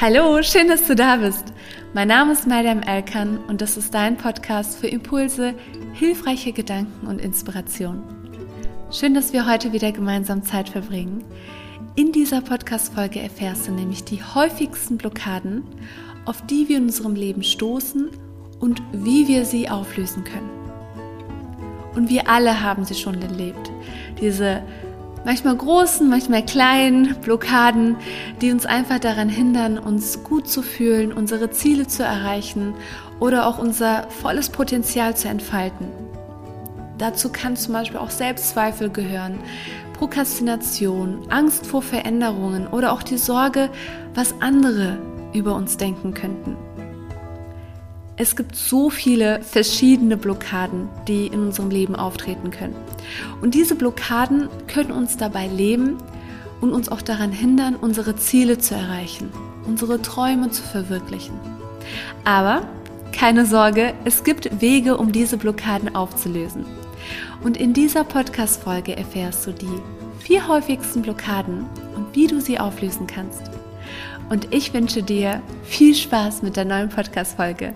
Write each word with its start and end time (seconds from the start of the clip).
Hallo, 0.00 0.40
schön, 0.44 0.68
dass 0.68 0.86
du 0.86 0.94
da 0.94 1.16
bist. 1.16 1.52
Mein 1.92 2.06
Name 2.06 2.32
ist 2.32 2.46
Mariam 2.46 2.82
Elkan 2.82 3.36
und 3.48 3.60
das 3.60 3.76
ist 3.76 3.92
dein 3.92 4.16
Podcast 4.16 4.78
für 4.78 4.86
Impulse, 4.86 5.54
hilfreiche 5.92 6.52
Gedanken 6.52 7.08
und 7.08 7.20
Inspiration. 7.20 8.04
Schön, 8.92 9.12
dass 9.12 9.32
wir 9.32 9.50
heute 9.50 9.72
wieder 9.72 9.90
gemeinsam 9.90 10.44
Zeit 10.44 10.68
verbringen. 10.68 11.24
In 11.96 12.12
dieser 12.12 12.42
Podcast-Folge 12.42 13.18
erfährst 13.18 13.66
du 13.66 13.72
nämlich 13.72 14.04
die 14.04 14.22
häufigsten 14.22 14.98
Blockaden, 14.98 15.64
auf 16.26 16.46
die 16.46 16.68
wir 16.68 16.76
in 16.76 16.84
unserem 16.84 17.16
Leben 17.16 17.42
stoßen 17.42 18.08
und 18.60 18.80
wie 18.92 19.26
wir 19.26 19.44
sie 19.44 19.68
auflösen 19.68 20.22
können. 20.22 20.50
Und 21.96 22.08
wir 22.08 22.28
alle 22.28 22.62
haben 22.62 22.84
sie 22.84 22.94
schon 22.94 23.20
erlebt. 23.20 23.72
Diese 24.20 24.62
manchmal 25.28 25.56
großen, 25.56 26.08
manchmal 26.08 26.42
kleinen 26.42 27.14
Blockaden, 27.16 27.96
die 28.40 28.50
uns 28.50 28.64
einfach 28.64 28.98
daran 28.98 29.28
hindern, 29.28 29.78
uns 29.78 30.24
gut 30.24 30.48
zu 30.48 30.62
fühlen, 30.62 31.12
unsere 31.12 31.50
Ziele 31.50 31.86
zu 31.86 32.02
erreichen 32.02 32.72
oder 33.20 33.46
auch 33.46 33.58
unser 33.58 34.08
volles 34.08 34.48
Potenzial 34.48 35.14
zu 35.18 35.28
entfalten. 35.28 35.88
Dazu 36.96 37.28
kann 37.28 37.56
zum 37.56 37.74
Beispiel 37.74 37.98
auch 37.98 38.08
Selbstzweifel 38.08 38.88
gehören, 38.88 39.38
Prokrastination, 39.98 41.26
Angst 41.28 41.66
vor 41.66 41.82
Veränderungen 41.82 42.66
oder 42.66 42.90
auch 42.94 43.02
die 43.02 43.18
Sorge, 43.18 43.68
was 44.14 44.34
andere 44.40 44.96
über 45.34 45.54
uns 45.54 45.76
denken 45.76 46.14
könnten. 46.14 46.56
Es 48.20 48.34
gibt 48.34 48.56
so 48.56 48.90
viele 48.90 49.40
verschiedene 49.42 50.16
Blockaden, 50.16 50.88
die 51.06 51.28
in 51.28 51.40
unserem 51.40 51.70
Leben 51.70 51.94
auftreten 51.94 52.50
können. 52.50 52.74
Und 53.40 53.54
diese 53.54 53.76
Blockaden 53.76 54.48
können 54.66 54.90
uns 54.90 55.16
dabei 55.16 55.46
leben 55.46 55.98
und 56.60 56.72
uns 56.72 56.88
auch 56.88 57.00
daran 57.00 57.30
hindern, 57.30 57.76
unsere 57.76 58.16
Ziele 58.16 58.58
zu 58.58 58.74
erreichen, 58.74 59.30
unsere 59.66 60.02
Träume 60.02 60.50
zu 60.50 60.64
verwirklichen. 60.64 61.38
Aber 62.24 62.62
keine 63.12 63.46
Sorge, 63.46 63.94
es 64.04 64.24
gibt 64.24 64.60
Wege, 64.60 64.96
um 64.96 65.12
diese 65.12 65.36
Blockaden 65.36 65.94
aufzulösen. 65.94 66.66
Und 67.44 67.56
in 67.56 67.72
dieser 67.72 68.02
Podcast-Folge 68.02 68.96
erfährst 68.96 69.46
du 69.46 69.52
die 69.52 69.80
vier 70.18 70.48
häufigsten 70.48 71.02
Blockaden 71.02 71.66
und 71.94 72.16
wie 72.16 72.26
du 72.26 72.40
sie 72.40 72.58
auflösen 72.58 73.06
kannst. 73.06 73.42
Und 74.28 74.52
ich 74.52 74.74
wünsche 74.74 75.04
dir 75.04 75.40
viel 75.62 75.94
Spaß 75.94 76.42
mit 76.42 76.56
der 76.56 76.64
neuen 76.64 76.88
Podcast-Folge. 76.88 77.74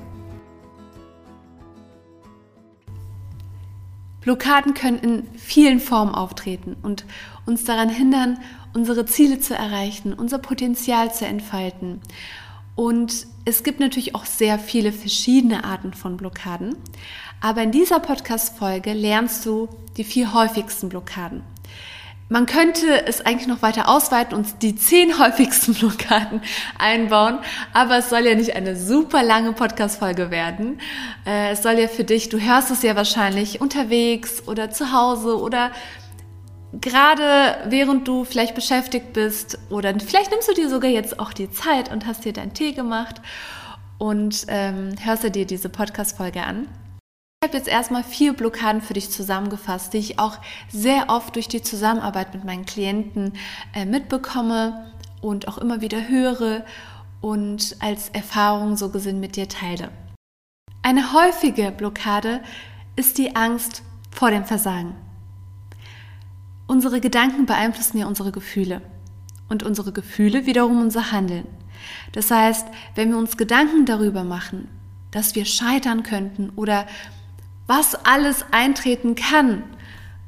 Blockaden 4.22 4.74
können 4.74 4.98
in 4.98 5.28
vielen 5.36 5.80
Formen 5.80 6.14
auftreten 6.14 6.76
und 6.82 7.04
uns 7.44 7.64
daran 7.64 7.88
hindern, 7.88 8.38
unsere 8.72 9.04
Ziele 9.04 9.40
zu 9.40 9.54
erreichen, 9.54 10.14
unser 10.14 10.38
Potenzial 10.38 11.12
zu 11.12 11.26
entfalten. 11.26 12.00
Und 12.74 13.26
es 13.44 13.64
gibt 13.64 13.80
natürlich 13.80 14.14
auch 14.14 14.24
sehr 14.24 14.58
viele 14.58 14.92
verschiedene 14.92 15.64
Arten 15.64 15.92
von 15.92 16.16
Blockaden. 16.16 16.76
Aber 17.40 17.62
in 17.62 17.72
dieser 17.72 18.00
Podcast-Folge 18.00 18.92
lernst 18.92 19.44
du 19.44 19.68
die 19.96 20.04
vier 20.04 20.32
häufigsten 20.32 20.88
Blockaden. 20.88 21.42
Man 22.32 22.46
könnte 22.46 23.04
es 23.06 23.20
eigentlich 23.20 23.46
noch 23.46 23.60
weiter 23.60 23.90
ausweiten 23.90 24.34
und 24.34 24.62
die 24.62 24.74
zehn 24.74 25.18
häufigsten 25.22 25.74
Blockaden 25.74 26.40
einbauen, 26.78 27.40
aber 27.74 27.98
es 27.98 28.08
soll 28.08 28.20
ja 28.20 28.34
nicht 28.34 28.56
eine 28.56 28.74
super 28.74 29.22
lange 29.22 29.52
Podcast-Folge 29.52 30.30
werden. 30.30 30.80
Äh, 31.26 31.50
es 31.50 31.62
soll 31.62 31.74
ja 31.74 31.88
für 31.88 32.04
dich, 32.04 32.30
du 32.30 32.40
hörst 32.40 32.70
es 32.70 32.82
ja 32.82 32.96
wahrscheinlich 32.96 33.60
unterwegs 33.60 34.48
oder 34.48 34.70
zu 34.70 34.94
Hause 34.94 35.38
oder 35.38 35.72
gerade 36.80 37.58
während 37.66 38.08
du 38.08 38.24
vielleicht 38.24 38.54
beschäftigt 38.54 39.12
bist 39.12 39.58
oder 39.68 39.92
vielleicht 40.00 40.30
nimmst 40.30 40.48
du 40.48 40.54
dir 40.54 40.70
sogar 40.70 40.90
jetzt 40.90 41.20
auch 41.20 41.34
die 41.34 41.50
Zeit 41.50 41.92
und 41.92 42.06
hast 42.06 42.24
dir 42.24 42.32
deinen 42.32 42.54
Tee 42.54 42.72
gemacht 42.72 43.20
und 43.98 44.46
ähm, 44.48 44.94
hörst 45.04 45.34
dir 45.34 45.44
diese 45.44 45.68
Podcast-Folge 45.68 46.42
an. 46.42 46.66
Ich 47.42 47.48
habe 47.48 47.58
jetzt 47.58 47.68
erstmal 47.68 48.04
vier 48.04 48.34
Blockaden 48.34 48.80
für 48.80 48.94
dich 48.94 49.10
zusammengefasst, 49.10 49.94
die 49.94 49.98
ich 49.98 50.20
auch 50.20 50.38
sehr 50.70 51.06
oft 51.08 51.34
durch 51.34 51.48
die 51.48 51.60
Zusammenarbeit 51.60 52.32
mit 52.34 52.44
meinen 52.44 52.66
Klienten 52.66 53.32
äh, 53.74 53.84
mitbekomme 53.84 54.92
und 55.20 55.48
auch 55.48 55.58
immer 55.58 55.80
wieder 55.80 56.08
höre 56.08 56.64
und 57.20 57.74
als 57.80 58.10
Erfahrung 58.10 58.76
so 58.76 58.90
gesehen 58.90 59.18
mit 59.18 59.34
dir 59.34 59.48
teile. 59.48 59.88
Eine 60.82 61.12
häufige 61.12 61.72
Blockade 61.72 62.42
ist 62.94 63.18
die 63.18 63.34
Angst 63.34 63.82
vor 64.12 64.30
dem 64.30 64.44
Versagen. 64.44 64.94
Unsere 66.68 67.00
Gedanken 67.00 67.44
beeinflussen 67.44 67.98
ja 67.98 68.06
unsere 68.06 68.30
Gefühle 68.30 68.82
und 69.48 69.64
unsere 69.64 69.90
Gefühle 69.90 70.46
wiederum 70.46 70.80
unser 70.80 71.10
Handeln. 71.10 71.48
Das 72.12 72.30
heißt, 72.30 72.68
wenn 72.94 73.10
wir 73.10 73.18
uns 73.18 73.36
Gedanken 73.36 73.84
darüber 73.84 74.22
machen, 74.22 74.68
dass 75.10 75.34
wir 75.34 75.44
scheitern 75.44 76.04
könnten 76.04 76.50
oder 76.54 76.86
was 77.74 77.94
alles 78.04 78.44
eintreten 78.50 79.14
kann, 79.14 79.62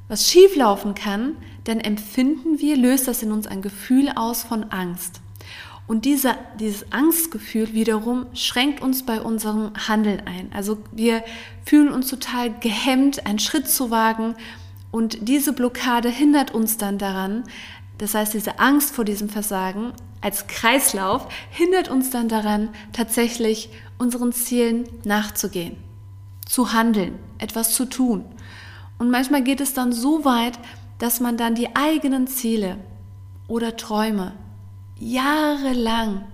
was 0.08 0.30
schieflaufen 0.30 0.94
kann, 0.94 1.36
dann 1.64 1.78
empfinden 1.78 2.58
wir, 2.58 2.74
löst 2.74 3.06
das 3.06 3.22
in 3.22 3.32
uns 3.32 3.46
ein 3.46 3.60
Gefühl 3.60 4.08
aus 4.16 4.42
von 4.42 4.70
Angst. 4.70 5.20
Und 5.86 6.06
dieser, 6.06 6.38
dieses 6.58 6.90
Angstgefühl 6.90 7.74
wiederum 7.74 8.24
schränkt 8.32 8.80
uns 8.80 9.04
bei 9.04 9.20
unserem 9.20 9.72
Handeln 9.86 10.22
ein. 10.26 10.50
Also 10.54 10.78
wir 10.90 11.22
fühlen 11.66 11.90
uns 11.90 12.08
total 12.08 12.50
gehemmt, 12.60 13.26
einen 13.26 13.38
Schritt 13.38 13.68
zu 13.68 13.90
wagen. 13.90 14.36
Und 14.90 15.28
diese 15.28 15.52
Blockade 15.52 16.08
hindert 16.08 16.54
uns 16.54 16.78
dann 16.78 16.96
daran, 16.96 17.44
das 17.98 18.14
heißt, 18.14 18.32
diese 18.32 18.58
Angst 18.58 18.94
vor 18.94 19.04
diesem 19.04 19.28
Versagen 19.28 19.92
als 20.22 20.46
Kreislauf 20.46 21.28
hindert 21.50 21.90
uns 21.90 22.08
dann 22.08 22.30
daran, 22.30 22.70
tatsächlich 22.94 23.68
unseren 23.98 24.32
Zielen 24.32 24.88
nachzugehen 25.04 25.76
zu 26.46 26.72
handeln, 26.72 27.18
etwas 27.38 27.74
zu 27.74 27.86
tun. 27.86 28.24
Und 28.98 29.10
manchmal 29.10 29.42
geht 29.42 29.60
es 29.60 29.74
dann 29.74 29.92
so 29.92 30.24
weit, 30.24 30.58
dass 30.98 31.20
man 31.20 31.36
dann 31.36 31.54
die 31.54 31.74
eigenen 31.74 32.26
Ziele 32.26 32.78
oder 33.48 33.76
Träume 33.76 34.32
jahrelang 34.98 36.24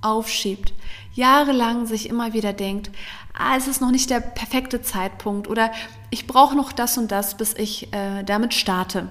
aufschiebt, 0.00 0.72
jahrelang 1.12 1.86
sich 1.86 2.08
immer 2.08 2.32
wieder 2.32 2.52
denkt, 2.52 2.90
ah, 3.34 3.56
es 3.56 3.68
ist 3.68 3.80
noch 3.80 3.90
nicht 3.90 4.10
der 4.10 4.20
perfekte 4.20 4.82
Zeitpunkt 4.82 5.48
oder 5.48 5.70
ich 6.10 6.26
brauche 6.26 6.56
noch 6.56 6.72
das 6.72 6.98
und 6.98 7.12
das, 7.12 7.36
bis 7.36 7.54
ich 7.54 7.92
äh, 7.92 8.22
damit 8.24 8.54
starte. 8.54 9.08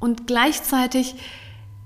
Und 0.00 0.26
gleichzeitig 0.26 1.14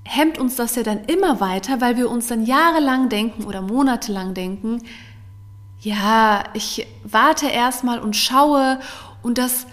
hemmt 0.05 0.39
uns 0.39 0.57
das 0.57 0.75
ja 0.75 0.83
dann 0.83 1.05
immer 1.05 1.41
weiter, 1.41 1.81
weil 1.81 1.97
wir 1.97 2.11
uns 2.11 2.29
dann 2.29 2.45
jahrelang 2.45 3.09
denken 3.09 3.45
oder 3.45 3.61
monatelang 3.61 4.35
denken, 4.35 4.83
ja, 5.81 6.45
ich 6.55 6.87
warte 7.05 7.47
erstmal 7.47 8.01
und 8.01 8.17
schaue 8.17 8.81
und 9.23 9.39
das 9.39 9.67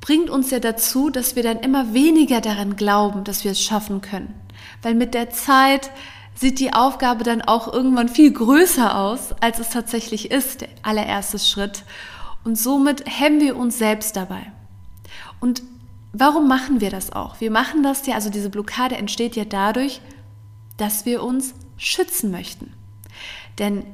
bringt 0.00 0.30
uns 0.30 0.50
ja 0.50 0.60
dazu, 0.60 1.10
dass 1.10 1.36
wir 1.36 1.42
dann 1.42 1.60
immer 1.60 1.92
weniger 1.92 2.40
daran 2.40 2.76
glauben, 2.76 3.24
dass 3.24 3.44
wir 3.44 3.50
es 3.50 3.62
schaffen 3.62 4.00
können. 4.00 4.34
Weil 4.82 4.94
mit 4.94 5.14
der 5.14 5.30
Zeit 5.30 5.90
sieht 6.34 6.58
die 6.58 6.72
Aufgabe 6.72 7.22
dann 7.22 7.42
auch 7.42 7.70
irgendwann 7.72 8.08
viel 8.08 8.32
größer 8.32 8.96
aus, 8.96 9.34
als 9.40 9.58
es 9.58 9.70
tatsächlich 9.70 10.30
ist, 10.30 10.62
der 10.62 10.68
allererste 10.82 11.38
Schritt. 11.38 11.84
Und 12.44 12.56
somit 12.56 13.04
hemmen 13.06 13.40
wir 13.40 13.56
uns 13.56 13.78
selbst 13.78 14.16
dabei. 14.16 14.50
Und 15.38 15.62
warum 16.12 16.48
machen 16.48 16.80
wir 16.80 16.90
das 16.90 17.12
auch? 17.12 17.40
Wir 17.40 17.50
machen 17.50 17.82
das 17.82 18.06
ja, 18.06 18.14
also 18.14 18.30
diese 18.30 18.48
Blockade 18.48 18.96
entsteht 18.96 19.36
ja 19.36 19.44
dadurch, 19.44 20.00
dass 20.78 21.04
wir 21.04 21.22
uns 21.22 21.54
schützen 21.76 22.30
möchten. 22.30 22.72
Denn 23.58 23.84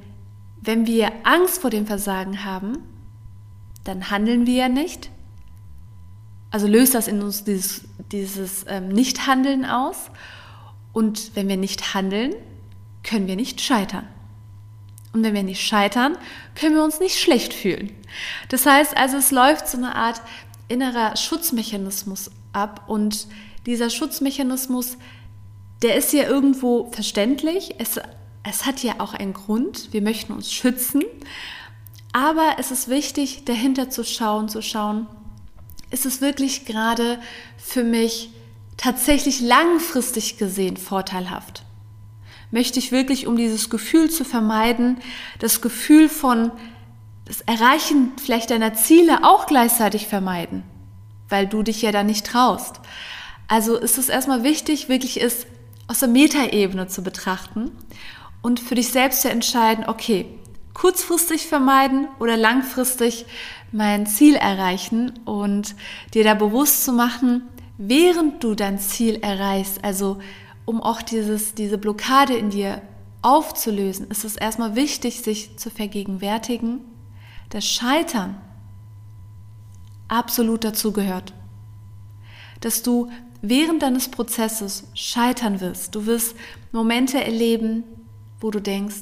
wenn 0.67 0.87
wir 0.87 1.13
Angst 1.23 1.61
vor 1.63 1.71
dem 1.71 1.87
Versagen 1.87 2.45
haben, 2.45 2.79
dann 3.85 4.11
handeln 4.11 4.47
wir 4.47 4.55
ja 4.55 4.69
nicht. 4.69 5.11
Also 6.51 6.67
löst 6.67 6.95
das 6.95 7.09
in 7.09 7.23
uns 7.23 7.45
dieses, 7.45 7.83
dieses 8.13 8.65
ähm, 8.69 8.89
Nichthandeln 8.89 9.65
aus. 9.65 10.11
Und 10.93 11.35
wenn 11.35 11.49
wir 11.49 11.57
nicht 11.57 11.95
handeln, 11.95 12.35
können 13.05 13.29
wir 13.29 13.37
nicht 13.37 13.61
scheitern. 13.61 14.07
Und 15.13 15.23
wenn 15.23 15.35
wir 15.35 15.45
nicht 15.45 15.63
scheitern, 15.63 16.19
können 16.55 16.75
wir 16.75 16.83
uns 16.83 17.01
nicht 17.01 17.19
schlecht 17.19 17.55
fühlen. 17.55 17.93
Das 18.49 18.67
heißt 18.67 18.97
also, 18.97 19.17
es 19.17 19.31
läuft 19.31 19.69
so 19.69 19.79
eine 19.79 19.95
Art 19.95 20.21
innerer 20.69 21.17
Schutzmechanismus 21.17 22.31
ab. 22.53 22.85
Und 22.89 23.29
dieser 23.67 23.89
Schutzmechanismus, 23.89 24.99
der 25.83 25.97
ist 25.97 26.13
ja 26.13 26.25
irgendwo 26.25 26.91
verständlich. 26.91 27.77
Es 27.79 28.01
es 28.49 28.65
hat 28.65 28.83
ja 28.83 28.95
auch 28.99 29.13
einen 29.13 29.33
Grund, 29.33 29.93
wir 29.93 30.03
möchten 30.03 30.33
uns 30.33 30.53
schützen, 30.53 31.03
aber 32.13 32.57
es 32.59 32.71
ist 32.71 32.89
wichtig, 32.89 33.45
dahinter 33.45 33.91
zu 33.91 34.05
schauen, 34.05 34.49
zu 34.49 34.63
schauen, 34.63 35.07
ist 35.91 36.07
es 36.07 36.21
wirklich 36.21 36.65
gerade 36.65 37.21
für 37.59 37.85
mich 37.85 38.31
tatsächlich 38.77 39.41
langfristig 39.41 40.39
gesehen 40.39 40.77
vorteilhaft? 40.77 41.65
Möchte 42.51 42.79
ich 42.79 42.93
wirklich, 42.93 43.27
um 43.27 43.37
dieses 43.37 43.69
Gefühl 43.69 44.11
zu 44.11 44.25
vermeiden, 44.25 44.99
das 45.41 45.61
Gefühl 45.61 46.09
von 46.09 46.53
das 47.25 47.41
Erreichen 47.41 48.13
vielleicht 48.23 48.51
deiner 48.51 48.75
Ziele 48.75 49.25
auch 49.25 49.47
gleichzeitig 49.47 50.07
vermeiden, 50.07 50.63
weil 51.29 51.49
du 51.49 51.65
dich 51.65 51.83
ja 51.83 51.91
da 51.91 52.05
nicht 52.05 52.25
traust? 52.25 52.81
Also 53.49 53.77
ist 53.77 53.99
es 53.99 54.09
erstmal 54.09 54.45
wichtig, 54.45 54.89
wirklich 54.89 55.21
ist 55.21 55.47
aus 55.89 56.01
der 56.01 56.09
Metaebene 56.09 56.87
zu 56.87 57.03
betrachten 57.03 57.73
und 58.47 58.61
für 58.61 58.77
dich 58.77 58.93
selbst 58.93 59.23
zu 59.23 59.29
entscheiden, 59.29 59.87
okay, 59.89 60.25
kurzfristig 60.73 61.49
vermeiden 61.49 62.07
oder 62.21 62.37
langfristig 62.37 63.27
mein 63.73 64.07
Ziel 64.07 64.37
erreichen 64.37 65.19
und 65.25 65.75
dir 66.15 66.23
da 66.23 66.35
bewusst 66.35 66.85
zu 66.85 66.93
machen, 66.93 67.43
während 67.77 68.45
du 68.45 68.55
dein 68.55 68.79
Ziel 68.79 69.17
erreichst, 69.17 69.83
also 69.83 70.19
um 70.65 70.81
auch 70.81 71.03
dieses, 71.03 71.55
diese 71.55 71.77
Blockade 71.77 72.37
in 72.37 72.51
dir 72.51 72.83
aufzulösen, 73.21 74.07
ist 74.11 74.25
es 74.25 74.37
erstmal 74.37 74.77
wichtig, 74.77 75.23
sich 75.23 75.59
zu 75.59 75.69
vergegenwärtigen, 75.69 76.83
dass 77.51 77.67
Scheitern 77.67 78.41
absolut 80.07 80.63
dazugehört. 80.63 81.35
Dass 82.61 82.85
du 82.85 83.11
während 83.43 83.83
deines 83.83 84.09
Prozesses 84.09 84.85
scheitern 84.95 85.61
wirst. 85.61 85.97
Du 85.97 86.07
wirst 86.07 86.37
Momente 86.71 87.21
erleben, 87.25 87.83
wo 88.41 88.51
du 88.51 88.61
denkst, 88.61 88.97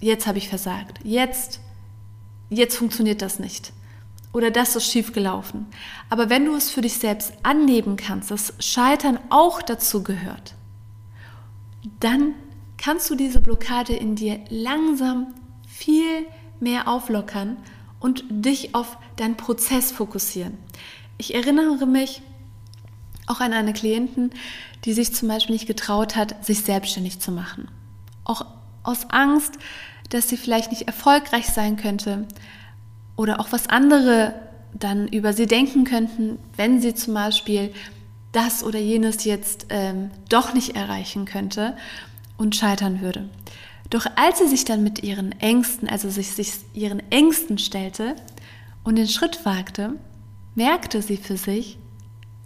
jetzt 0.00 0.26
habe 0.26 0.38
ich 0.38 0.48
versagt, 0.48 1.00
jetzt, 1.04 1.60
jetzt 2.50 2.76
funktioniert 2.76 3.22
das 3.22 3.38
nicht 3.38 3.72
oder 4.32 4.50
das 4.50 4.76
ist 4.76 4.90
schief 4.90 5.12
gelaufen. 5.12 5.66
Aber 6.10 6.30
wenn 6.30 6.44
du 6.44 6.54
es 6.54 6.70
für 6.70 6.80
dich 6.80 6.94
selbst 6.94 7.32
annehmen 7.42 7.96
kannst, 7.96 8.30
dass 8.30 8.54
Scheitern 8.58 9.18
auch 9.30 9.62
dazu 9.62 10.02
gehört, 10.02 10.54
dann 12.00 12.34
kannst 12.76 13.08
du 13.10 13.14
diese 13.14 13.40
Blockade 13.40 13.94
in 13.94 14.14
dir 14.14 14.40
langsam 14.48 15.34
viel 15.66 16.26
mehr 16.60 16.88
auflockern 16.88 17.56
und 18.00 18.24
dich 18.30 18.74
auf 18.74 18.98
deinen 19.16 19.36
Prozess 19.36 19.90
fokussieren. 19.90 20.56
Ich 21.16 21.34
erinnere 21.34 21.86
mich 21.86 22.22
auch 23.26 23.40
an 23.40 23.52
eine 23.52 23.72
Klientin, 23.72 24.30
die 24.84 24.92
sich 24.92 25.14
zum 25.14 25.28
Beispiel 25.28 25.54
nicht 25.54 25.66
getraut 25.66 26.16
hat, 26.16 26.44
sich 26.44 26.62
selbstständig 26.62 27.18
zu 27.18 27.32
machen. 27.32 27.68
Auch 28.24 28.46
aus 28.88 29.10
Angst, 29.10 29.52
dass 30.10 30.28
sie 30.28 30.36
vielleicht 30.36 30.70
nicht 30.70 30.82
erfolgreich 30.82 31.46
sein 31.46 31.76
könnte 31.76 32.26
oder 33.16 33.40
auch 33.40 33.52
was 33.52 33.68
andere 33.68 34.34
dann 34.72 35.08
über 35.08 35.32
sie 35.32 35.46
denken 35.46 35.84
könnten, 35.84 36.38
wenn 36.56 36.80
sie 36.80 36.94
zum 36.94 37.14
Beispiel 37.14 37.72
das 38.32 38.62
oder 38.62 38.78
jenes 38.78 39.24
jetzt 39.24 39.66
ähm, 39.70 40.10
doch 40.28 40.54
nicht 40.54 40.76
erreichen 40.76 41.24
könnte 41.24 41.76
und 42.36 42.56
scheitern 42.56 43.00
würde. 43.00 43.28
Doch 43.90 44.06
als 44.16 44.38
sie 44.38 44.48
sich 44.48 44.64
dann 44.64 44.82
mit 44.82 45.02
ihren 45.02 45.32
Ängsten, 45.40 45.88
also 45.88 46.10
sich, 46.10 46.32
sich 46.32 46.52
ihren 46.74 47.00
Ängsten 47.10 47.58
stellte 47.58 48.16
und 48.84 48.96
den 48.96 49.08
Schritt 49.08 49.44
wagte, 49.44 49.94
merkte 50.54 51.00
sie 51.00 51.16
für 51.16 51.36
sich, 51.36 51.78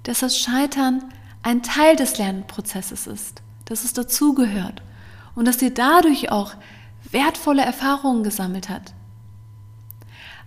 dass 0.04 0.20
das 0.20 0.38
Scheitern 0.38 1.02
ein 1.42 1.62
Teil 1.62 1.96
des 1.96 2.18
Lernprozesses 2.18 3.06
ist, 3.06 3.42
dass 3.64 3.84
es 3.84 3.92
dazugehört 3.92 4.82
und 5.34 5.46
dass 5.46 5.58
sie 5.58 5.72
dadurch 5.72 6.30
auch 6.30 6.54
wertvolle 7.10 7.62
Erfahrungen 7.62 8.22
gesammelt 8.22 8.68
hat. 8.68 8.92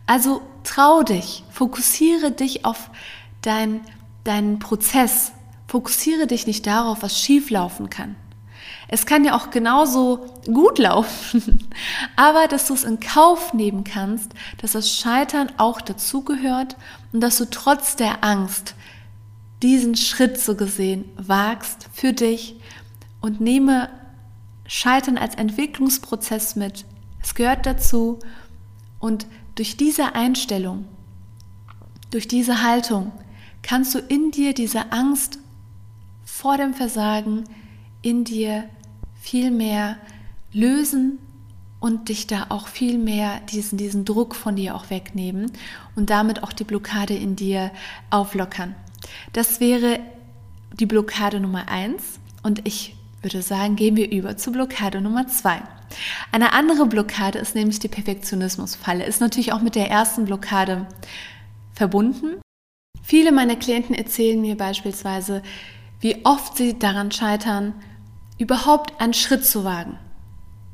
Also 0.07 0.41
trau 0.63 1.03
dich, 1.03 1.43
fokussiere 1.49 2.31
dich 2.31 2.65
auf 2.65 2.89
dein, 3.41 3.81
deinen 4.23 4.59
Prozess, 4.59 5.31
fokussiere 5.67 6.27
dich 6.27 6.47
nicht 6.47 6.67
darauf, 6.67 7.01
was 7.01 7.19
schief 7.19 7.49
laufen 7.49 7.89
kann. 7.89 8.15
Es 8.87 9.07
kann 9.07 9.25
ja 9.25 9.35
auch 9.35 9.49
genauso 9.49 10.25
gut 10.45 10.77
laufen, 10.77 11.67
aber 12.15 12.47
dass 12.47 12.67
du 12.67 12.75
es 12.75 12.83
in 12.83 12.99
Kauf 12.99 13.53
nehmen 13.53 13.83
kannst, 13.83 14.31
dass 14.61 14.73
das 14.73 14.91
Scheitern 14.91 15.51
auch 15.57 15.81
dazugehört 15.81 16.75
und 17.11 17.21
dass 17.21 17.37
du 17.37 17.49
trotz 17.49 17.95
der 17.95 18.23
Angst 18.23 18.75
diesen 19.63 19.95
Schritt 19.95 20.39
so 20.39 20.55
gesehen 20.55 21.05
wagst 21.17 21.87
für 21.93 22.13
dich 22.13 22.57
und 23.21 23.41
nehme 23.41 23.89
Scheitern 24.67 25.17
als 25.17 25.35
Entwicklungsprozess 25.35 26.55
mit. 26.55 26.85
Es 27.21 27.35
gehört 27.35 27.65
dazu 27.65 28.19
und 28.99 29.27
durch 29.55 29.77
diese 29.77 30.15
Einstellung, 30.15 30.85
durch 32.11 32.27
diese 32.27 32.63
Haltung 32.63 33.11
kannst 33.61 33.95
du 33.95 33.99
in 33.99 34.31
dir 34.31 34.53
diese 34.53 34.91
Angst 34.91 35.39
vor 36.23 36.57
dem 36.57 36.73
Versagen 36.73 37.45
in 38.01 38.23
dir 38.23 38.65
viel 39.19 39.49
mehr 39.49 39.97
lösen 40.51 41.19
und 41.79 42.09
dich 42.09 42.27
da 42.27 42.47
auch 42.49 42.67
viel 42.67 42.97
mehr 42.97 43.39
diesen, 43.51 43.77
diesen 43.77 44.05
Druck 44.05 44.35
von 44.35 44.55
dir 44.55 44.75
auch 44.75 44.89
wegnehmen 44.89 45.51
und 45.95 46.09
damit 46.09 46.43
auch 46.43 46.53
die 46.53 46.63
Blockade 46.63 47.15
in 47.15 47.35
dir 47.35 47.71
auflockern. 48.09 48.75
Das 49.33 49.59
wäre 49.59 49.99
die 50.73 50.85
Blockade 50.85 51.39
Nummer 51.39 51.67
eins 51.67 52.19
und 52.43 52.67
ich 52.67 52.95
würde 53.25 53.41
sagen, 53.41 53.75
gehen 53.75 53.95
wir 53.95 54.11
über 54.11 54.37
zu 54.37 54.51
Blockade 54.51 55.01
Nummer 55.01 55.27
zwei. 55.27 55.61
Eine 56.31 56.53
andere 56.53 56.85
Blockade 56.85 57.39
ist 57.39 57.55
nämlich 57.55 57.79
die 57.79 57.87
Perfektionismusfalle, 57.87 59.03
ist 59.03 59.19
natürlich 59.19 59.51
auch 59.51 59.61
mit 59.61 59.75
der 59.75 59.89
ersten 59.89 60.25
Blockade 60.25 60.85
verbunden. 61.73 62.39
Viele 63.01 63.31
meiner 63.31 63.55
Klienten 63.55 63.95
erzählen 63.95 64.39
mir 64.39 64.55
beispielsweise, 64.55 65.41
wie 66.01 66.23
oft 66.23 66.55
sie 66.55 66.77
daran 66.77 67.11
scheitern, 67.11 67.73
überhaupt 68.37 69.01
einen 69.01 69.13
Schritt 69.13 69.43
zu 69.43 69.63
wagen. 69.63 69.97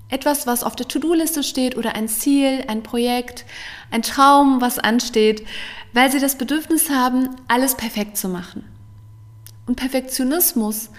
Etwas, 0.10 0.46
was 0.46 0.66
auf 0.66 0.76
der 0.76 0.90
To-Do-Liste 0.90 1.44
steht 1.44 1.78
oder 1.78 1.96
ein 1.96 2.10
Ziel, 2.10 2.66
ein 2.68 2.84
Projekt, 2.84 3.46
ein 3.92 4.02
Traum, 4.02 4.60
was 4.60 4.78
ansteht, 4.78 5.48
weil 5.94 6.12
sie 6.12 6.20
das 6.20 6.38
Bedürfnis 6.38 6.90
haben, 6.90 7.30
alles 7.48 7.76
perfekt 7.76 8.18
zu 8.18 8.28
machen. 8.28 8.66
Und 9.68 9.78
Perfektionismus 9.78 10.90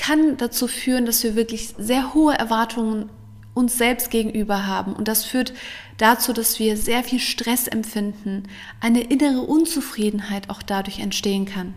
kann 0.00 0.38
dazu 0.38 0.66
führen, 0.66 1.04
dass 1.04 1.22
wir 1.22 1.36
wirklich 1.36 1.74
sehr 1.78 2.14
hohe 2.14 2.34
Erwartungen 2.34 3.10
uns 3.52 3.76
selbst 3.76 4.10
gegenüber 4.10 4.66
haben. 4.66 4.94
Und 4.94 5.08
das 5.08 5.24
führt 5.24 5.52
dazu, 5.98 6.32
dass 6.32 6.58
wir 6.58 6.76
sehr 6.76 7.04
viel 7.04 7.20
Stress 7.20 7.68
empfinden, 7.68 8.44
eine 8.80 9.02
innere 9.02 9.42
Unzufriedenheit 9.42 10.48
auch 10.48 10.62
dadurch 10.62 11.00
entstehen 11.00 11.44
kann. 11.44 11.74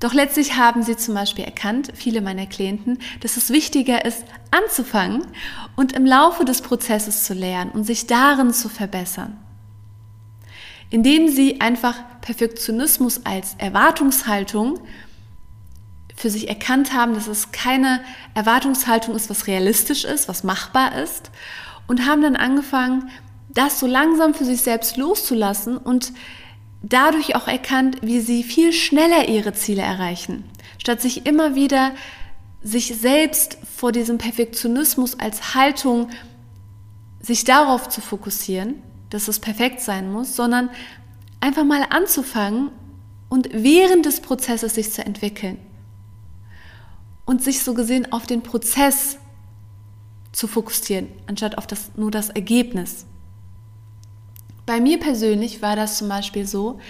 Doch 0.00 0.12
letztlich 0.12 0.56
haben 0.56 0.82
sie 0.82 0.96
zum 0.96 1.14
Beispiel 1.14 1.44
erkannt, 1.44 1.92
viele 1.94 2.20
meiner 2.20 2.46
Klienten, 2.46 2.98
dass 3.20 3.36
es 3.36 3.50
wichtiger 3.50 4.04
ist, 4.04 4.24
anzufangen 4.50 5.26
und 5.76 5.92
im 5.92 6.06
Laufe 6.06 6.44
des 6.44 6.62
Prozesses 6.62 7.24
zu 7.24 7.34
lernen 7.34 7.70
und 7.72 7.84
sich 7.84 8.06
darin 8.06 8.52
zu 8.52 8.68
verbessern. 8.68 9.36
Indem 10.90 11.28
sie 11.28 11.60
einfach 11.60 11.96
Perfektionismus 12.20 13.26
als 13.26 13.54
Erwartungshaltung 13.58 14.80
für 16.18 16.30
sich 16.30 16.48
erkannt 16.48 16.92
haben, 16.92 17.14
dass 17.14 17.28
es 17.28 17.52
keine 17.52 18.00
Erwartungshaltung 18.34 19.14
ist, 19.14 19.30
was 19.30 19.46
realistisch 19.46 20.04
ist, 20.04 20.28
was 20.28 20.42
machbar 20.42 21.00
ist 21.00 21.30
und 21.86 22.06
haben 22.06 22.22
dann 22.22 22.36
angefangen, 22.36 23.08
das 23.48 23.78
so 23.78 23.86
langsam 23.86 24.34
für 24.34 24.44
sich 24.44 24.60
selbst 24.62 24.96
loszulassen 24.96 25.76
und 25.76 26.12
dadurch 26.82 27.36
auch 27.36 27.48
erkannt, 27.48 27.98
wie 28.02 28.20
sie 28.20 28.42
viel 28.42 28.72
schneller 28.72 29.28
ihre 29.28 29.52
Ziele 29.52 29.82
erreichen, 29.82 30.44
statt 30.78 31.00
sich 31.00 31.26
immer 31.26 31.54
wieder 31.54 31.92
sich 32.62 32.96
selbst 32.98 33.58
vor 33.76 33.92
diesem 33.92 34.18
Perfektionismus 34.18 35.18
als 35.18 35.54
Haltung 35.54 36.08
sich 37.20 37.44
darauf 37.44 37.88
zu 37.88 38.00
fokussieren, 38.00 38.82
dass 39.10 39.28
es 39.28 39.38
perfekt 39.38 39.80
sein 39.80 40.12
muss, 40.12 40.34
sondern 40.34 40.68
einfach 41.40 41.64
mal 41.64 41.86
anzufangen 41.90 42.70
und 43.28 43.48
während 43.52 44.04
des 44.06 44.20
Prozesses 44.20 44.74
sich 44.74 44.92
zu 44.92 45.04
entwickeln 45.04 45.58
und 47.28 47.44
sich 47.44 47.62
so 47.62 47.74
gesehen 47.74 48.10
auf 48.10 48.26
den 48.26 48.42
Prozess 48.42 49.18
zu 50.32 50.46
fokussieren, 50.46 51.08
anstatt 51.26 51.58
auf 51.58 51.66
das, 51.66 51.90
nur 51.94 52.10
das 52.10 52.30
Ergebnis. 52.30 53.04
Bei 54.64 54.80
mir 54.80 54.98
persönlich 54.98 55.60
war 55.60 55.76
das 55.76 55.98
zum 55.98 56.08
Beispiel 56.08 56.46
so, 56.46 56.80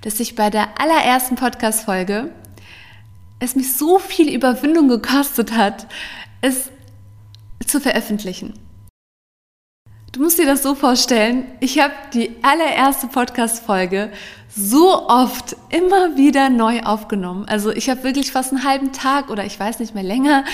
dass 0.00 0.18
ich 0.18 0.34
bei 0.34 0.50
der 0.50 0.80
allerersten 0.80 1.36
Podcast-Folge 1.36 2.32
es 3.38 3.54
mich 3.54 3.72
so 3.72 4.00
viel 4.00 4.34
Überwindung 4.34 4.88
gekostet 4.88 5.52
hat, 5.52 5.86
es 6.40 6.70
zu 7.64 7.78
veröffentlichen. 7.78 8.54
Du 10.14 10.22
musst 10.22 10.38
dir 10.38 10.46
das 10.46 10.62
so 10.62 10.76
vorstellen, 10.76 11.44
ich 11.58 11.80
habe 11.80 11.92
die 12.12 12.30
allererste 12.40 13.08
Podcast-Folge 13.08 14.12
so 14.48 15.08
oft 15.08 15.56
immer 15.70 16.16
wieder 16.16 16.50
neu 16.50 16.82
aufgenommen. 16.82 17.46
Also 17.48 17.72
ich 17.72 17.90
habe 17.90 18.04
wirklich 18.04 18.30
fast 18.30 18.52
einen 18.52 18.62
halben 18.62 18.92
Tag 18.92 19.28
oder 19.28 19.44
ich 19.44 19.58
weiß 19.58 19.80
nicht 19.80 19.92
mehr 19.92 20.04
länger 20.04 20.44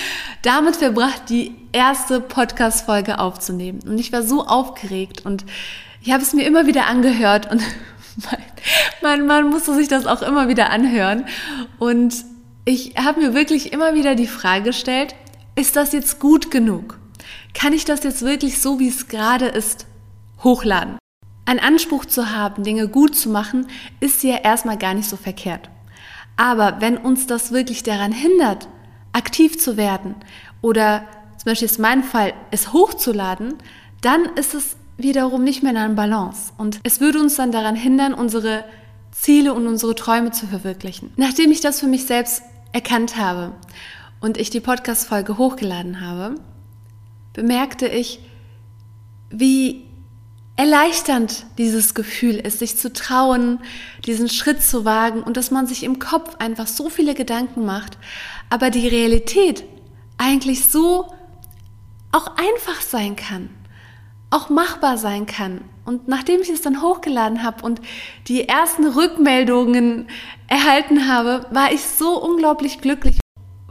damit 0.41 0.77
verbracht, 0.77 1.29
die 1.29 1.53
erste 1.73 2.21
Podcast-Folge 2.21 3.19
aufzunehmen. 3.19 3.81
Und 3.85 3.99
ich 3.99 4.11
war 4.11 4.23
so 4.23 4.47
aufgeregt 4.47 5.27
und 5.27 5.45
ich 6.01 6.11
habe 6.11 6.23
es 6.23 6.33
mir 6.33 6.47
immer 6.47 6.65
wieder 6.65 6.87
angehört 6.87 7.51
und 7.51 7.61
man, 9.03 9.27
man 9.27 9.51
musste 9.51 9.75
sich 9.75 9.87
das 9.87 10.07
auch 10.07 10.23
immer 10.23 10.47
wieder 10.47 10.71
anhören. 10.71 11.25
Und 11.77 12.25
ich 12.65 12.95
habe 12.97 13.21
mir 13.21 13.35
wirklich 13.35 13.73
immer 13.73 13.93
wieder 13.93 14.15
die 14.15 14.25
Frage 14.25 14.63
gestellt, 14.63 15.13
ist 15.55 15.75
das 15.75 15.93
jetzt 15.93 16.19
gut 16.19 16.49
genug? 16.49 16.97
Kann 17.53 17.73
ich 17.73 17.85
das 17.85 18.03
jetzt 18.03 18.21
wirklich 18.21 18.61
so, 18.61 18.79
wie 18.79 18.87
es 18.87 19.07
gerade 19.07 19.47
ist, 19.47 19.85
hochladen? 20.43 20.97
Ein 21.45 21.59
Anspruch 21.59 22.05
zu 22.05 22.31
haben, 22.35 22.63
Dinge 22.63 22.87
gut 22.87 23.15
zu 23.15 23.29
machen, 23.29 23.67
ist 23.99 24.23
ja 24.23 24.37
erstmal 24.37 24.77
gar 24.77 24.93
nicht 24.93 25.09
so 25.09 25.17
verkehrt. 25.17 25.69
Aber 26.37 26.79
wenn 26.79 26.97
uns 26.97 27.27
das 27.27 27.51
wirklich 27.51 27.83
daran 27.83 28.11
hindert, 28.11 28.67
aktiv 29.13 29.59
zu 29.59 29.77
werden 29.77 30.15
oder 30.61 31.03
zum 31.37 31.45
Beispiel 31.51 31.65
ist 31.65 31.79
mein 31.79 32.03
Fall, 32.03 32.33
es 32.51 32.71
hochzuladen, 32.71 33.55
dann 34.01 34.25
ist 34.35 34.53
es 34.53 34.77
wiederum 34.97 35.43
nicht 35.43 35.63
mehr 35.63 35.71
in 35.71 35.77
einer 35.77 35.93
Balance. 35.93 36.53
Und 36.57 36.79
es 36.83 37.01
würde 37.01 37.19
uns 37.19 37.35
dann 37.35 37.51
daran 37.51 37.75
hindern, 37.75 38.13
unsere 38.13 38.63
Ziele 39.11 39.53
und 39.53 39.67
unsere 39.67 39.95
Träume 39.95 40.31
zu 40.31 40.47
verwirklichen. 40.47 41.11
Nachdem 41.17 41.51
ich 41.51 41.59
das 41.59 41.79
für 41.79 41.87
mich 41.87 42.05
selbst 42.05 42.43
erkannt 42.71 43.17
habe 43.17 43.53
und 44.19 44.37
ich 44.37 44.49
die 44.49 44.59
Podcast-Folge 44.59 45.37
hochgeladen 45.37 45.99
habe, 46.01 46.35
bemerkte 47.33 47.87
ich, 47.87 48.19
wie 49.29 49.83
erleichternd 50.57 51.45
dieses 51.57 51.93
Gefühl 51.93 52.35
ist, 52.35 52.59
sich 52.59 52.77
zu 52.77 52.91
trauen, 52.93 53.59
diesen 54.05 54.29
Schritt 54.29 54.61
zu 54.61 54.85
wagen 54.85 55.23
und 55.23 55.37
dass 55.37 55.49
man 55.49 55.65
sich 55.65 55.83
im 55.83 55.99
Kopf 55.99 56.35
einfach 56.35 56.67
so 56.67 56.89
viele 56.89 57.13
Gedanken 57.13 57.65
macht, 57.65 57.97
aber 58.49 58.69
die 58.69 58.87
Realität 58.87 59.63
eigentlich 60.17 60.67
so 60.67 61.13
auch 62.11 62.35
einfach 62.35 62.81
sein 62.81 63.15
kann 63.15 63.49
auch 64.31 64.49
machbar 64.49 64.97
sein 64.97 65.27
kann. 65.27 65.61
Und 65.85 66.07
nachdem 66.07 66.41
ich 66.41 66.49
es 66.49 66.61
dann 66.61 66.81
hochgeladen 66.81 67.43
habe 67.43 67.63
und 67.63 67.81
die 68.27 68.47
ersten 68.47 68.87
Rückmeldungen 68.87 70.07
erhalten 70.47 71.07
habe, 71.07 71.45
war 71.51 71.71
ich 71.71 71.81
so 71.81 72.19
unglaublich 72.21 72.79
glücklich, 72.79 73.19